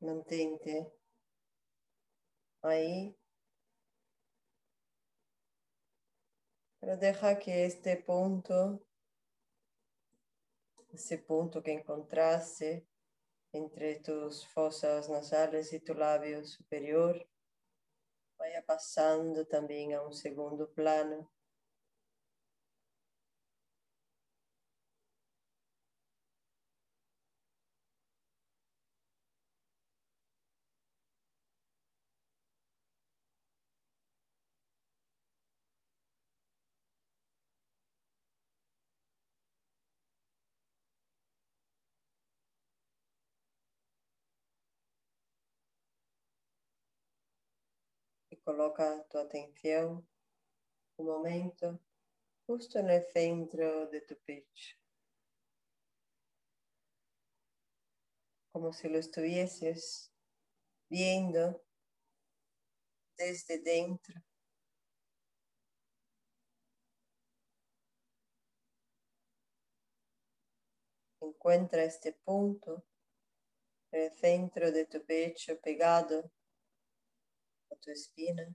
Mantente 0.00 0.74
ahí, 2.62 3.16
pero 6.80 6.96
deja 6.96 7.38
que 7.38 7.66
este 7.66 7.96
punto 7.98 8.80
ese 10.92 11.18
punto 11.18 11.62
que 11.62 11.72
encontraste 11.72 12.86
entre 13.52 14.00
tus 14.00 14.46
fosas 14.46 15.08
nasales 15.08 15.72
y 15.72 15.80
tu 15.80 15.94
labio 15.94 16.44
superior 16.44 17.26
vaya 18.38 18.64
pasando 18.64 19.46
también 19.46 19.94
a 19.94 20.02
un 20.02 20.14
segundo 20.14 20.70
plano. 20.72 21.30
Coloca 48.48 49.06
tu 49.10 49.18
atención 49.18 50.08
un 50.96 51.06
momento 51.06 51.78
justo 52.46 52.78
en 52.78 52.88
el 52.88 53.04
centro 53.12 53.86
de 53.88 54.00
tu 54.00 54.16
pecho. 54.24 54.74
como 58.50 58.72
si 58.72 58.88
lo 58.88 58.98
estuvieses 58.98 60.10
viendo 60.88 61.62
desde 63.18 63.58
dentro. 63.58 64.14
Encuentra 71.20 71.84
este 71.84 72.14
punto 72.14 72.82
el 73.92 74.10
centro 74.14 74.72
de 74.72 74.86
tu 74.86 75.04
pecho 75.04 75.60
pegado 75.60 76.32
tu 77.80 77.90
espina. 77.90 78.54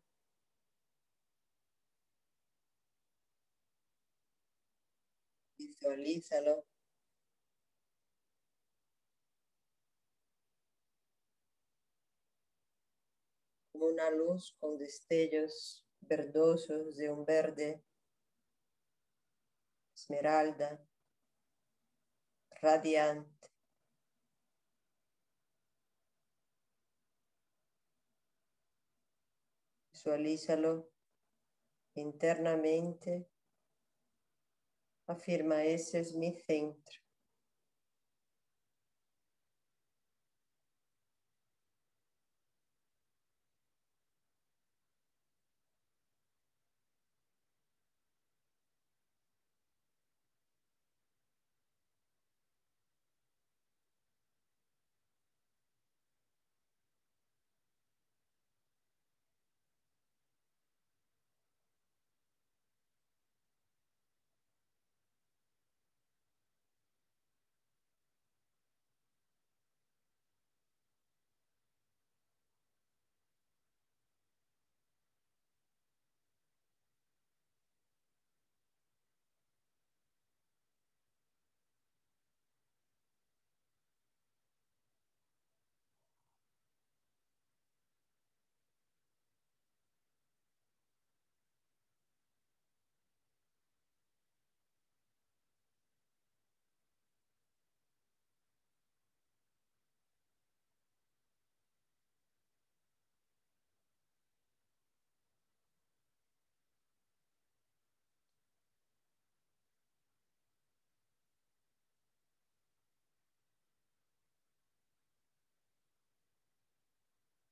Visualízalo. 5.58 6.66
Como 13.72 13.88
una 13.88 14.10
luz 14.12 14.56
con 14.60 14.78
destellos 14.78 15.86
verdosos 16.02 16.96
de 16.98 17.10
un 17.10 17.26
verde 17.26 17.84
esmeralda 19.96 20.80
radiante. 22.62 23.53
Visualízalo 30.04 30.91
internamente. 31.95 33.26
Afirma, 35.08 35.64
ese 35.64 35.99
es 36.01 36.14
mi 36.14 36.34
centro. 36.34 37.03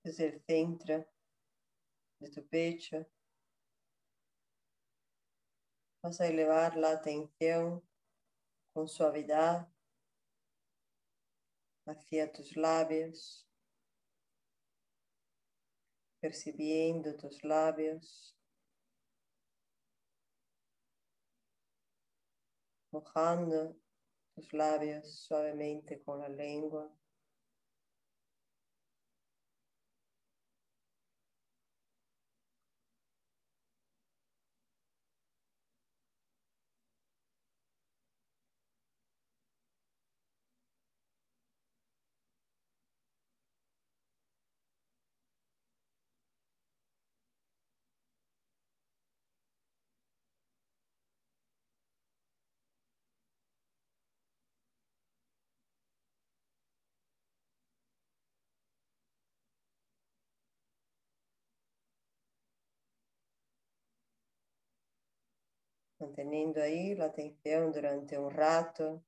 El 0.04 0.41
centro 0.45 1.06
de. 2.20 3.08
Vas 6.04 6.20
a 6.20 6.28
elevar 6.28 6.76
la 6.76 6.91
atención 6.91 7.88
con 8.74 8.88
suavidad 8.88 9.72
hacia 11.86 12.32
tus 12.32 12.56
labios, 12.56 13.47
percibiendo 16.20 17.16
tus 17.16 17.43
labios, 17.43 18.36
mojando 22.91 23.78
tus 24.34 24.52
labios 24.54 25.26
suavemente 25.28 26.02
con 26.02 26.20
la 26.20 26.30
lengua. 26.30 26.91
Manteniendo 66.02 66.62
ahí 66.62 66.95
la 66.95 67.06
atención 67.06 67.72
durante 67.72 68.18
un 68.18 68.32
rato. 68.32 69.04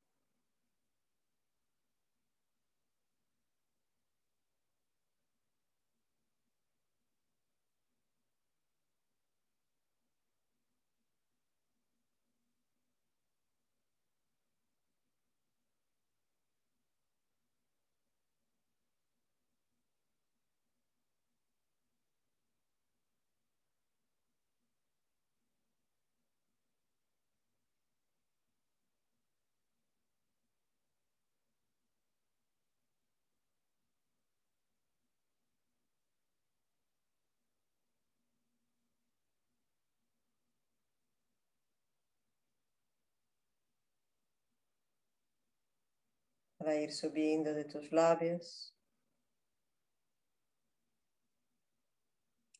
Para 46.64 46.80
ir 46.80 46.93
subiendo 46.93 47.53
de 47.53 47.66
tus 47.66 47.91
labios 47.91 48.74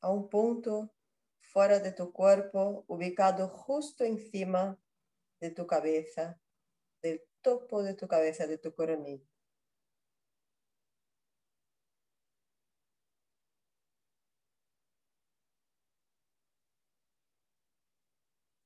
a 0.02 0.10
un 0.12 0.28
punto 0.28 0.94
fuera 1.40 1.80
de 1.80 1.94
tu 1.94 2.12
cuerpo, 2.12 2.84
ubicado 2.88 3.48
justo 3.48 4.04
encima 4.04 4.78
de 5.40 5.52
tu 5.52 5.66
cabeza, 5.66 6.38
del 7.02 7.22
topo 7.42 7.82
de 7.82 7.94
tu 7.94 8.08
cabeza, 8.10 8.46
de 8.46 8.58
tu 8.58 8.74
coronilla. 8.74 9.26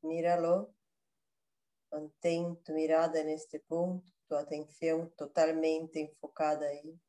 Míralo, 0.02 0.74
mantén 1.92 2.56
tu 2.64 2.74
mirada 2.74 3.20
en 3.20 3.30
este 3.30 3.60
punto 3.60 4.17
tu 4.28 4.36
atención 4.36 5.12
totalmente 5.18 6.02
enfocada 6.02 6.68
aí. 6.68 7.00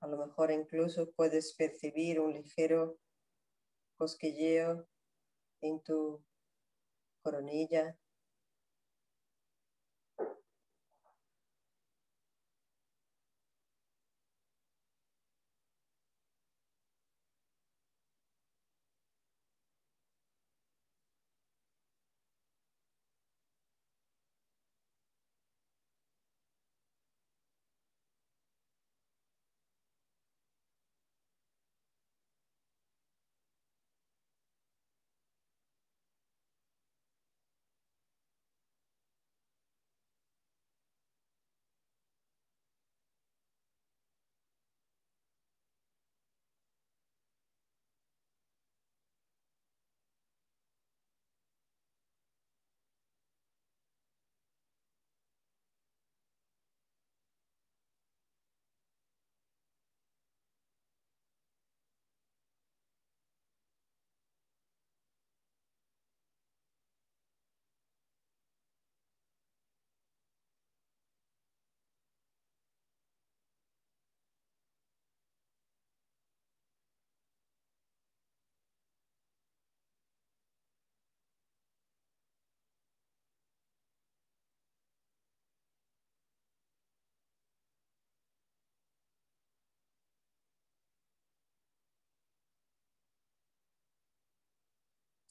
A 0.00 0.06
lo 0.06 0.16
mejor 0.16 0.50
incluso 0.50 1.10
puedes 1.12 1.54
percibir 1.54 2.20
un 2.20 2.32
ligero 2.32 2.98
cosquilleo 3.96 4.86
en 5.62 5.80
tu 5.82 6.20
coronilla. 7.22 7.96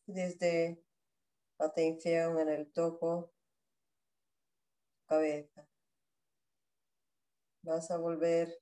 Desde 0.08 0.82
atención 1.60 2.40
en 2.40 2.50
el 2.50 2.72
topo, 2.72 3.32
cabeza. 5.06 5.68
Vas 7.62 7.92
a 7.92 7.98
volver 7.98 8.62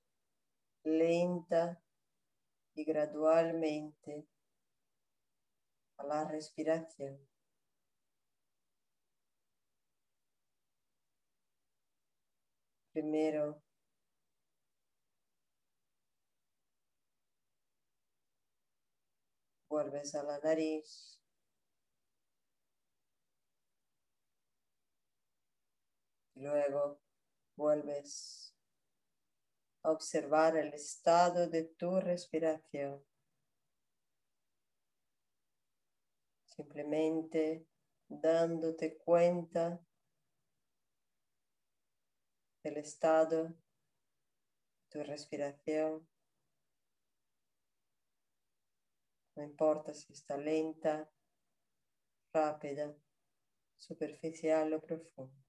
lenta 0.83 1.81
y 2.73 2.83
gradualmente 2.83 4.27
a 5.97 6.03
la 6.03 6.25
respiración. 6.25 7.19
Primero 12.91 13.61
vuelves 19.69 20.15
a 20.15 20.23
la 20.23 20.39
nariz. 20.39 21.19
Luego 26.35 26.99
vuelves 27.55 28.53
a 29.83 29.91
observar 29.91 30.57
el 30.57 30.73
estado 30.73 31.47
de 31.47 31.63
tu 31.63 31.99
respiración. 32.01 33.05
Simplemente 36.45 37.65
dándote 38.07 38.97
cuenta 38.97 39.79
del 42.63 42.77
estado 42.77 43.45
de 43.45 43.55
tu 44.89 45.03
respiración. 45.03 46.07
No 49.35 49.43
importa 49.43 49.93
si 49.93 50.13
está 50.13 50.37
lenta, 50.37 51.09
rápida, 52.33 52.95
superficial 53.77 54.73
o 54.73 54.81
profunda. 54.81 55.44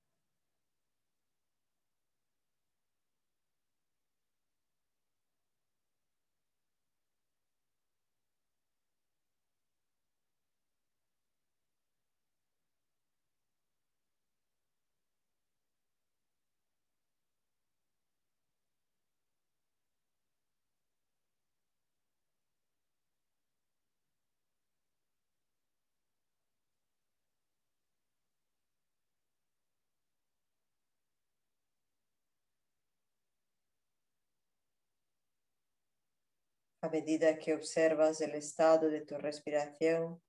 A 36.86 36.88
medida 36.88 37.36
que 37.36 37.52
observas 37.52 38.20
el 38.20 38.36
estado 38.36 38.88
de 38.88 39.00
tu 39.00 39.18
respiración, 39.18 40.22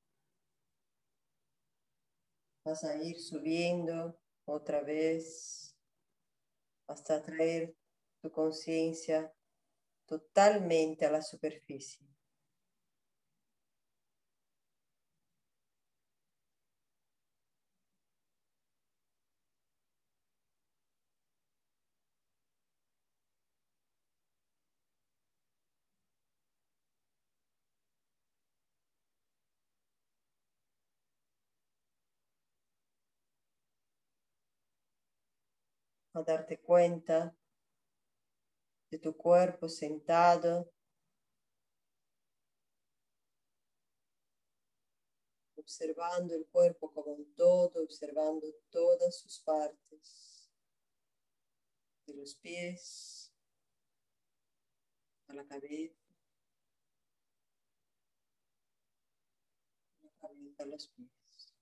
vas 2.65 2.83
a 2.83 2.95
ir 2.95 3.19
subiendo 3.19 4.19
otra 4.43 4.81
vez 4.81 5.77
hasta 6.87 7.21
traer 7.21 7.75
tu 8.23 8.31
conciencia 8.31 9.31
totalmente 10.07 11.05
a 11.05 11.11
la 11.11 11.21
superficie. 11.21 12.06
A 36.17 36.23
darte 36.23 36.59
cuenta 36.59 37.35
de 38.89 38.99
tu 38.99 39.15
cuerpo 39.15 39.69
sentado, 39.69 40.71
observando 45.55 46.33
el 46.33 46.45
cuerpo 46.47 46.91
como 46.93 47.11
un 47.11 47.35
todo, 47.35 47.83
observando 47.83 48.47
todas 48.69 49.19
sus 49.19 49.39
partes, 49.39 50.49
de 52.05 52.13
los 52.13 52.35
pies 52.35 53.33
a 55.27 55.33
la 55.33 55.45
cabeza, 55.45 55.93
la 60.01 60.11
cabeza 60.21 60.63
a 60.63 60.65
los 60.67 60.87
pies. 60.87 61.56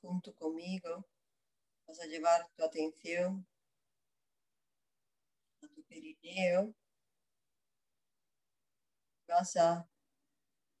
Junto 0.00 0.34
conmigo, 0.34 1.06
vas 1.86 2.00
a 2.00 2.06
llevar 2.06 2.48
tu 2.56 2.64
atención 2.64 3.46
a 5.62 5.68
tu 5.68 5.82
perineo. 5.84 6.74
Vas 9.26 9.56
a 9.56 9.88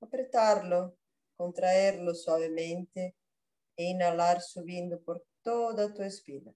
apretarlo 0.00 0.96
contraerlo 1.38 2.14
suavemente 2.14 3.14
e 3.76 3.84
inhalar 3.84 4.40
subiendo 4.40 5.00
por 5.00 5.24
toda 5.42 5.94
tu 5.94 6.02
espina. 6.02 6.52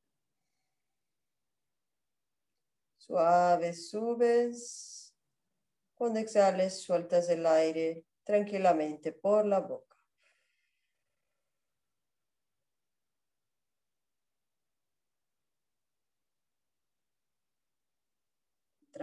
Suave 2.98 3.72
subes. 3.74 5.14
Cuando 5.94 6.18
exhales, 6.18 6.82
sueltas 6.82 7.28
el 7.28 7.46
aire 7.46 8.04
tranquilamente 8.24 9.12
por 9.12 9.46
la 9.46 9.60
boca. 9.60 9.91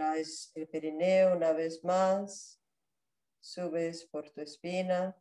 Traes 0.00 0.50
el 0.54 0.66
perineo 0.66 1.36
una 1.36 1.52
vez 1.52 1.84
más. 1.84 2.58
Subes 3.38 4.06
por 4.06 4.30
tu 4.30 4.40
espina. 4.40 5.14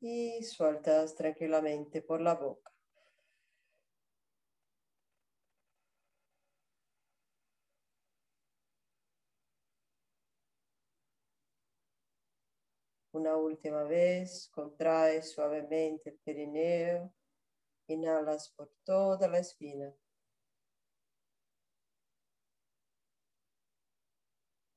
y 0.00 0.42
sueltas 0.42 1.14
tranquilamente 1.14 2.02
por 2.02 2.20
la 2.20 2.34
boca. 2.34 2.72
Una 13.12 13.36
última 13.36 13.84
vez, 13.84 14.48
contraes 14.52 15.30
suavemente 15.30 16.10
el 16.10 16.18
perineo, 16.18 17.12
inhalas 17.94 18.50
por 18.56 18.70
toda 18.84 19.28
la 19.28 19.38
espina. 19.38 19.94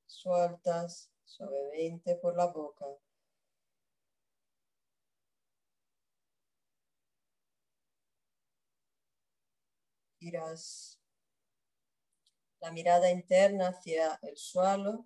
Sueltas 0.06 1.10
suavemente 1.24 2.16
por 2.16 2.36
la 2.36 2.46
boca. 2.46 2.86
Giras 10.18 10.98
la 12.64 12.72
mirada 12.72 13.10
interna 13.10 13.68
hacia 13.68 14.18
el 14.22 14.38
suelo 14.38 15.04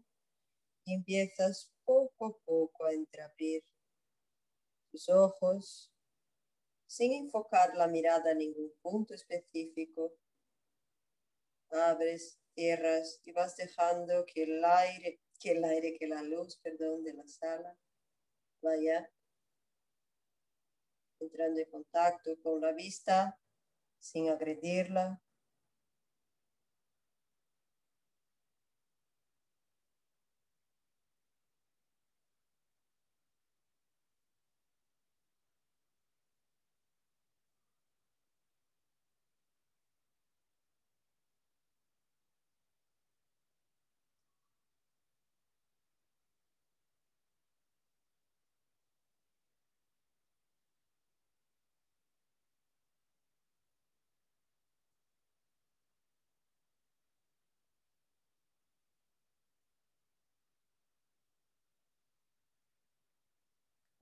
y 0.84 0.94
empiezas 0.94 1.72
poco 1.84 2.26
a 2.26 2.38
poco 2.44 2.84
a 2.84 2.92
entreabrir 2.92 3.64
tus 4.92 5.08
ojos 5.08 5.92
sin 6.88 7.12
enfocar 7.12 7.76
la 7.76 7.86
mirada 7.86 8.32
en 8.32 8.38
ningún 8.38 8.72
punto 8.82 9.14
específico. 9.14 10.14
Abres, 11.70 12.40
cierras 12.54 13.20
y 13.24 13.32
vas 13.32 13.56
dejando 13.56 14.24
que 14.26 14.44
el 14.44 14.64
aire, 14.64 15.20
que 15.38 15.52
el 15.52 15.64
aire, 15.64 15.96
que 15.98 16.08
la 16.08 16.22
luz, 16.22 16.56
perdón, 16.56 17.04
de 17.04 17.12
la 17.12 17.28
sala 17.28 17.76
vaya 18.62 19.08
entrando 21.20 21.60
en 21.60 21.70
contacto 21.70 22.40
con 22.42 22.60
la 22.60 22.72
vista 22.72 23.38
sin 23.98 24.30
agredirla. 24.30 25.20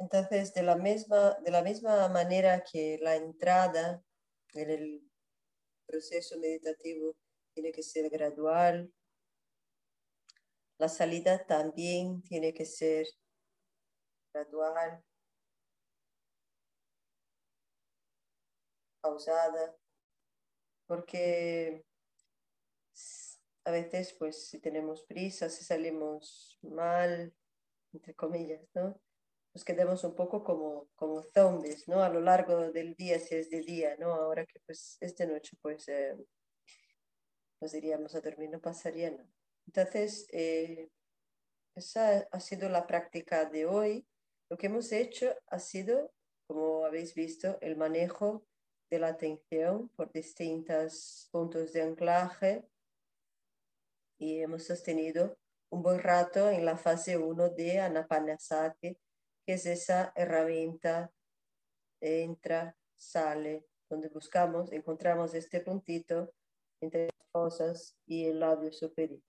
Entonces, 0.07 0.55
de 0.55 0.63
la 0.63 0.77
misma, 0.77 1.37
de 1.45 1.51
la 1.51 1.63
misma 1.63 2.09
manera 2.09 2.63
que 2.63 2.97
la 3.03 3.17
entrada 3.17 4.05
en 4.55 4.71
el 4.71 5.11
proceso 5.85 6.39
meditativo 6.39 7.17
tiene 7.53 7.73
que 7.73 7.83
ser 7.83 8.09
gradual, 8.09 8.93
la 10.79 10.89
salida 10.89 11.45
también 11.45 12.23
tiene 12.23 12.55
que 12.55 12.65
ser 12.65 13.05
gradual, 14.33 15.03
pausada, 19.01 19.77
porque 20.87 21.85
a 23.65 23.73
veces, 23.73 24.15
pues, 24.17 24.51
si 24.51 24.61
tenemos 24.61 25.03
prisa, 25.03 25.49
si 25.51 25.65
salimos 25.65 26.61
mal, 26.63 27.35
entre 27.93 28.15
comillas, 28.15 28.63
¿no? 28.73 29.01
Nos 29.57 29.65
quedemos 29.65 30.05
un 30.05 30.15
poco 30.15 30.45
como, 30.45 30.91
como 30.97 31.23
zombies, 31.23 31.89
¿no? 31.89 32.03
A 32.03 32.11
lo 32.11 32.21
largo 32.21 32.71
del 32.73 32.95
día, 32.95 33.19
si 33.19 33.37
es 33.37 33.49
de 33.49 33.63
día, 33.63 33.97
¿no? 33.99 34.13
Ahora 34.13 34.45
que 34.45 34.61
pues 34.67 34.99
es 35.01 35.17
de 35.17 35.27
noche, 35.27 35.57
pues 35.63 35.89
eh, 35.89 36.15
nos 37.63 37.73
diríamos 37.73 38.15
a 38.15 38.21
dormir, 38.21 38.51
no 38.51 38.61
pasaría 38.61 39.13
nada. 39.13 39.27
Entonces, 39.67 40.27
eh, 40.31 40.91
esa 41.75 42.29
ha 42.31 42.41
sido 42.41 42.69
la 42.69 42.87
práctica 42.87 43.47
de 43.47 43.65
hoy. 43.65 44.07
Lo 44.51 44.59
que 44.59 44.67
hemos 44.67 44.93
hecho 44.93 45.35
ha 45.47 45.59
sido, 45.59 46.13
como 46.47 46.85
habéis 46.85 47.15
visto, 47.15 47.57
el 47.63 47.79
manejo 47.79 48.45
de 48.91 48.99
la 48.99 49.09
atención 49.09 49.89
por 49.97 50.13
distintos 50.13 51.31
puntos 51.33 51.73
de 51.73 51.81
anclaje 51.81 52.69
y 54.19 54.39
hemos 54.41 54.65
sostenido 54.65 55.39
un 55.71 55.83
buen 55.83 55.99
rato 55.99 56.51
en 56.51 56.67
la 56.67 56.77
fase 56.77 57.17
1 57.17 57.49
de 57.49 57.81
Anapanasati, 57.81 58.99
que 59.47 59.55
es 59.55 59.66
esa 59.66 60.12
herramienta 60.16 61.12
entra, 62.01 62.76
sale, 62.97 63.66
donde 63.88 64.09
buscamos, 64.09 64.72
encontramos 64.72 65.34
este 65.34 65.61
puntito 65.61 66.34
entre 66.80 67.07
las 67.07 67.30
fosas 67.30 67.97
y 68.07 68.26
el 68.26 68.40
labio 68.40 68.72
superior. 68.72 69.22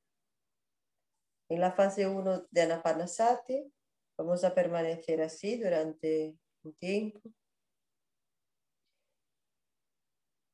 En 1.50 1.62
la 1.62 1.72
fase 1.72 2.08
1 2.08 2.48
de 2.50 2.62
Anapanasati 2.62 3.72
vamos 4.18 4.44
a 4.44 4.54
permanecer 4.54 5.22
así 5.22 5.58
durante 5.58 6.36
un 6.64 6.74
tiempo, 6.74 7.22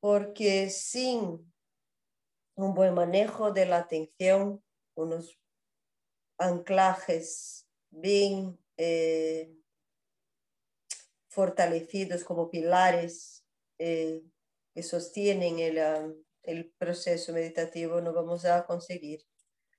porque 0.01 0.69
sin 0.69 1.53
un 2.55 2.73
buen 2.73 2.93
manejo 2.93 3.51
de 3.51 3.65
la 3.65 3.77
atención, 3.77 4.61
unos 4.95 5.39
anclajes 6.37 7.65
bien 7.89 8.62
eh, 8.77 9.53
fortalecidos 11.27 12.23
como 12.23 12.49
pilares 12.49 13.45
eh, 13.77 14.23
que 14.73 14.83
sostienen 14.83 15.55
um, 15.77 16.23
el, 16.43 16.71
proceso 16.77 17.33
meditativo, 17.33 18.01
no 18.01 18.13
vamos 18.13 18.45
a 18.45 18.65
conseguir 18.65 19.23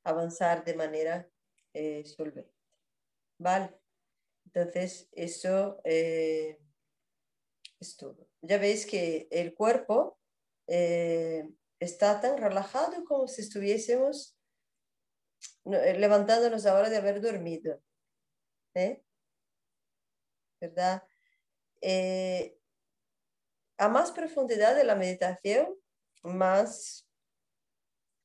avanzar 0.04 0.64
de 0.64 0.74
manera 0.74 1.28
eh, 1.72 2.04
solvente. 2.04 2.52
¿Vale? 3.38 3.74
Entonces, 4.46 5.08
eso 5.12 5.80
es 5.84 6.58
todo. 7.96 8.28
Ya 8.42 8.58
veis 8.58 8.86
que 8.86 9.26
el 9.30 9.54
cuerpo 9.54 10.18
está 10.66 12.20
tan 12.20 12.38
relajado 12.38 13.04
como 13.04 13.26
si 13.26 13.42
estuviésemos 13.42 14.36
levantándonos 15.64 16.66
ahora 16.66 16.90
de 16.90 16.96
haber 16.96 17.20
dormido. 17.20 17.80
¿Eh? 18.74 19.02
¿verdad? 20.60 21.02
Eh, 21.80 22.58
a 23.78 23.88
más 23.88 24.12
profundidad 24.12 24.74
de 24.74 24.84
la 24.84 24.94
meditación, 24.94 25.74
más 26.22 27.06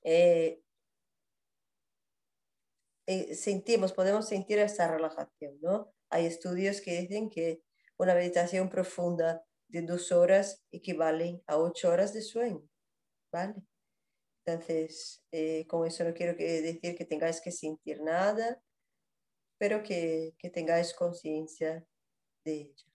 eh, 0.03 0.61
sentimos, 3.33 3.93
podemos 3.93 4.27
sentir 4.27 4.59
esa 4.59 4.87
relajación, 4.87 5.57
¿no? 5.61 5.91
Hay 6.09 6.25
estudios 6.25 6.81
que 6.81 7.01
dicen 7.01 7.29
que 7.29 7.61
una 7.97 8.13
meditación 8.13 8.69
profunda 8.69 9.43
de 9.67 9.81
dos 9.81 10.11
horas 10.11 10.63
equivale 10.71 11.43
a 11.47 11.57
ocho 11.57 11.89
horas 11.89 12.13
de 12.13 12.21
sueño, 12.21 12.67
¿vale? 13.31 13.55
Entonces, 14.45 15.23
con 15.67 15.85
eso 15.85 16.03
no 16.03 16.13
quiero 16.13 16.33
decir 16.35 16.95
que 16.95 17.05
tengáis 17.05 17.41
que 17.41 17.51
sentir 17.51 18.01
nada, 18.01 18.61
pero 19.59 19.83
que, 19.83 20.33
que 20.39 20.49
tengáis 20.49 20.93
conciencia 20.93 21.85
de 22.43 22.53
ella. 22.53 22.85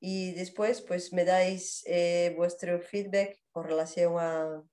Y 0.00 0.32
después, 0.32 0.80
pues 0.80 1.12
me 1.12 1.24
dais 1.24 1.84
eh, 1.86 2.34
vuestro 2.36 2.80
feedback 2.80 3.40
con 3.52 3.64
relación 3.64 4.16
a, 4.18 4.64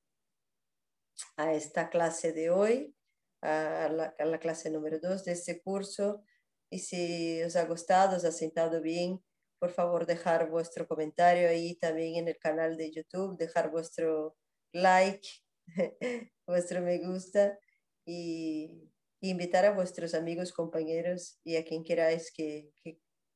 a 1.38 1.54
esta 1.54 1.90
clase 1.90 2.32
de 2.34 2.50
hoy, 2.50 2.96
a 3.42 3.90
la, 3.90 4.16
a 4.18 4.26
la 4.26 4.40
clase 4.40 4.72
número 4.72 5.00
2 5.00 5.26
de 5.26 5.34
este 5.34 5.62
curso. 5.62 6.24
Y 6.70 6.80
si 6.80 7.44
os 7.44 7.56
ha 7.58 7.66
gustado, 7.66 8.16
os 8.18 8.24
ha 8.24 8.32
sentado 8.32 8.82
bien, 8.82 9.22
por 9.60 9.72
favor 9.72 10.06
dejar 10.06 10.50
vuestro 10.50 10.88
comentario 10.88 11.50
ahí 11.50 11.76
también 11.76 12.16
en 12.16 12.30
el 12.30 12.38
canal 12.40 12.78
de 12.78 12.92
YouTube, 12.92 13.38
dejar 13.38 13.72
vuestro 13.72 14.38
like, 14.72 15.28
vuestro 16.48 16.82
me 16.82 16.98
gusta 17.00 17.60
y, 18.06 18.90
invitar 19.22 19.66
a 19.66 19.72
vuestros 19.72 20.14
amigos, 20.14 20.52
compañeros 20.52 21.40
y 21.44 21.56
a 21.56 21.64
quien 21.64 21.84
queráis 21.84 22.32
que, 22.32 22.72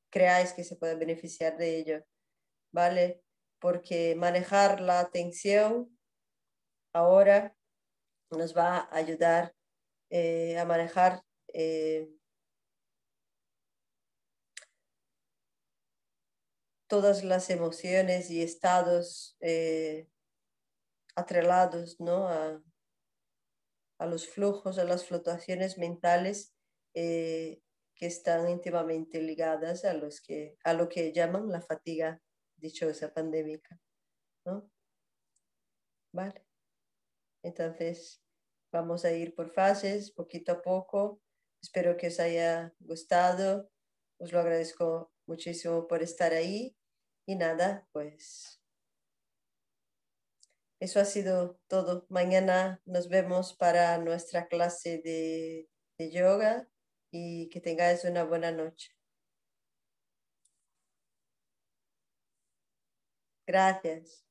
creáis 0.09 0.53
que 0.53 0.63
se 0.63 0.75
pueda 0.75 0.95
beneficiar 0.95 1.57
de 1.57 1.77
ello, 1.77 2.05
¿vale? 2.71 3.21
Porque 3.59 4.15
manejar 4.15 4.81
la 4.81 4.99
atención 4.99 5.97
ahora 6.93 7.55
nos 8.31 8.55
va 8.55 8.77
a 8.77 8.95
ayudar 8.95 9.53
eh, 10.09 10.57
a 10.57 10.65
manejar 10.65 11.21
eh, 11.53 12.09
todas 16.87 17.23
las 17.23 17.49
emociones 17.49 18.29
y 18.29 18.41
estados 18.41 19.35
eh, 19.41 20.07
atrelados 21.15 21.99
¿no? 21.99 22.27
a, 22.27 22.61
a, 23.97 24.05
los 24.05 24.27
flujos, 24.27 24.77
a 24.77 24.83
las 24.83 25.05
fluctuaciones 25.05 25.77
mentales 25.77 26.53
que 27.95 28.07
están 28.07 28.49
íntimamente 28.49 29.21
ligadas 29.21 29.85
a, 29.85 29.93
los 29.93 30.21
que, 30.21 30.57
a 30.63 30.73
lo 30.73 30.89
que 30.89 31.13
llaman 31.13 31.49
la 31.49 31.61
fatiga 31.61 32.21
dichosa 32.57 33.13
pandémica. 33.13 33.79
¿no? 34.45 34.69
Vale. 36.13 36.45
Entonces, 37.43 38.21
vamos 38.71 39.05
a 39.05 39.11
ir 39.11 39.35
por 39.35 39.49
fases, 39.51 40.11
poquito 40.11 40.53
a 40.53 40.61
poco. 40.61 41.21
Espero 41.61 41.95
que 41.97 42.07
os 42.07 42.19
haya 42.19 42.73
gustado. 42.79 43.69
Os 44.19 44.31
lo 44.31 44.39
agradezco 44.39 45.11
muchísimo 45.27 45.87
por 45.87 46.01
estar 46.01 46.33
ahí. 46.33 46.75
Y 47.27 47.35
nada, 47.35 47.87
pues 47.91 48.61
eso 50.79 50.99
ha 50.99 51.05
sido 51.05 51.59
todo. 51.67 52.05
Mañana 52.09 52.81
nos 52.85 53.09
vemos 53.09 53.53
para 53.55 53.97
nuestra 53.99 54.47
clase 54.47 55.01
de, 55.03 55.69
de 55.97 56.11
yoga 56.11 56.67
y 57.11 57.49
que 57.49 57.61
tengáis 57.61 58.03
una 58.05 58.23
buena 58.23 58.51
noche. 58.51 58.91
Gracias. 63.47 64.24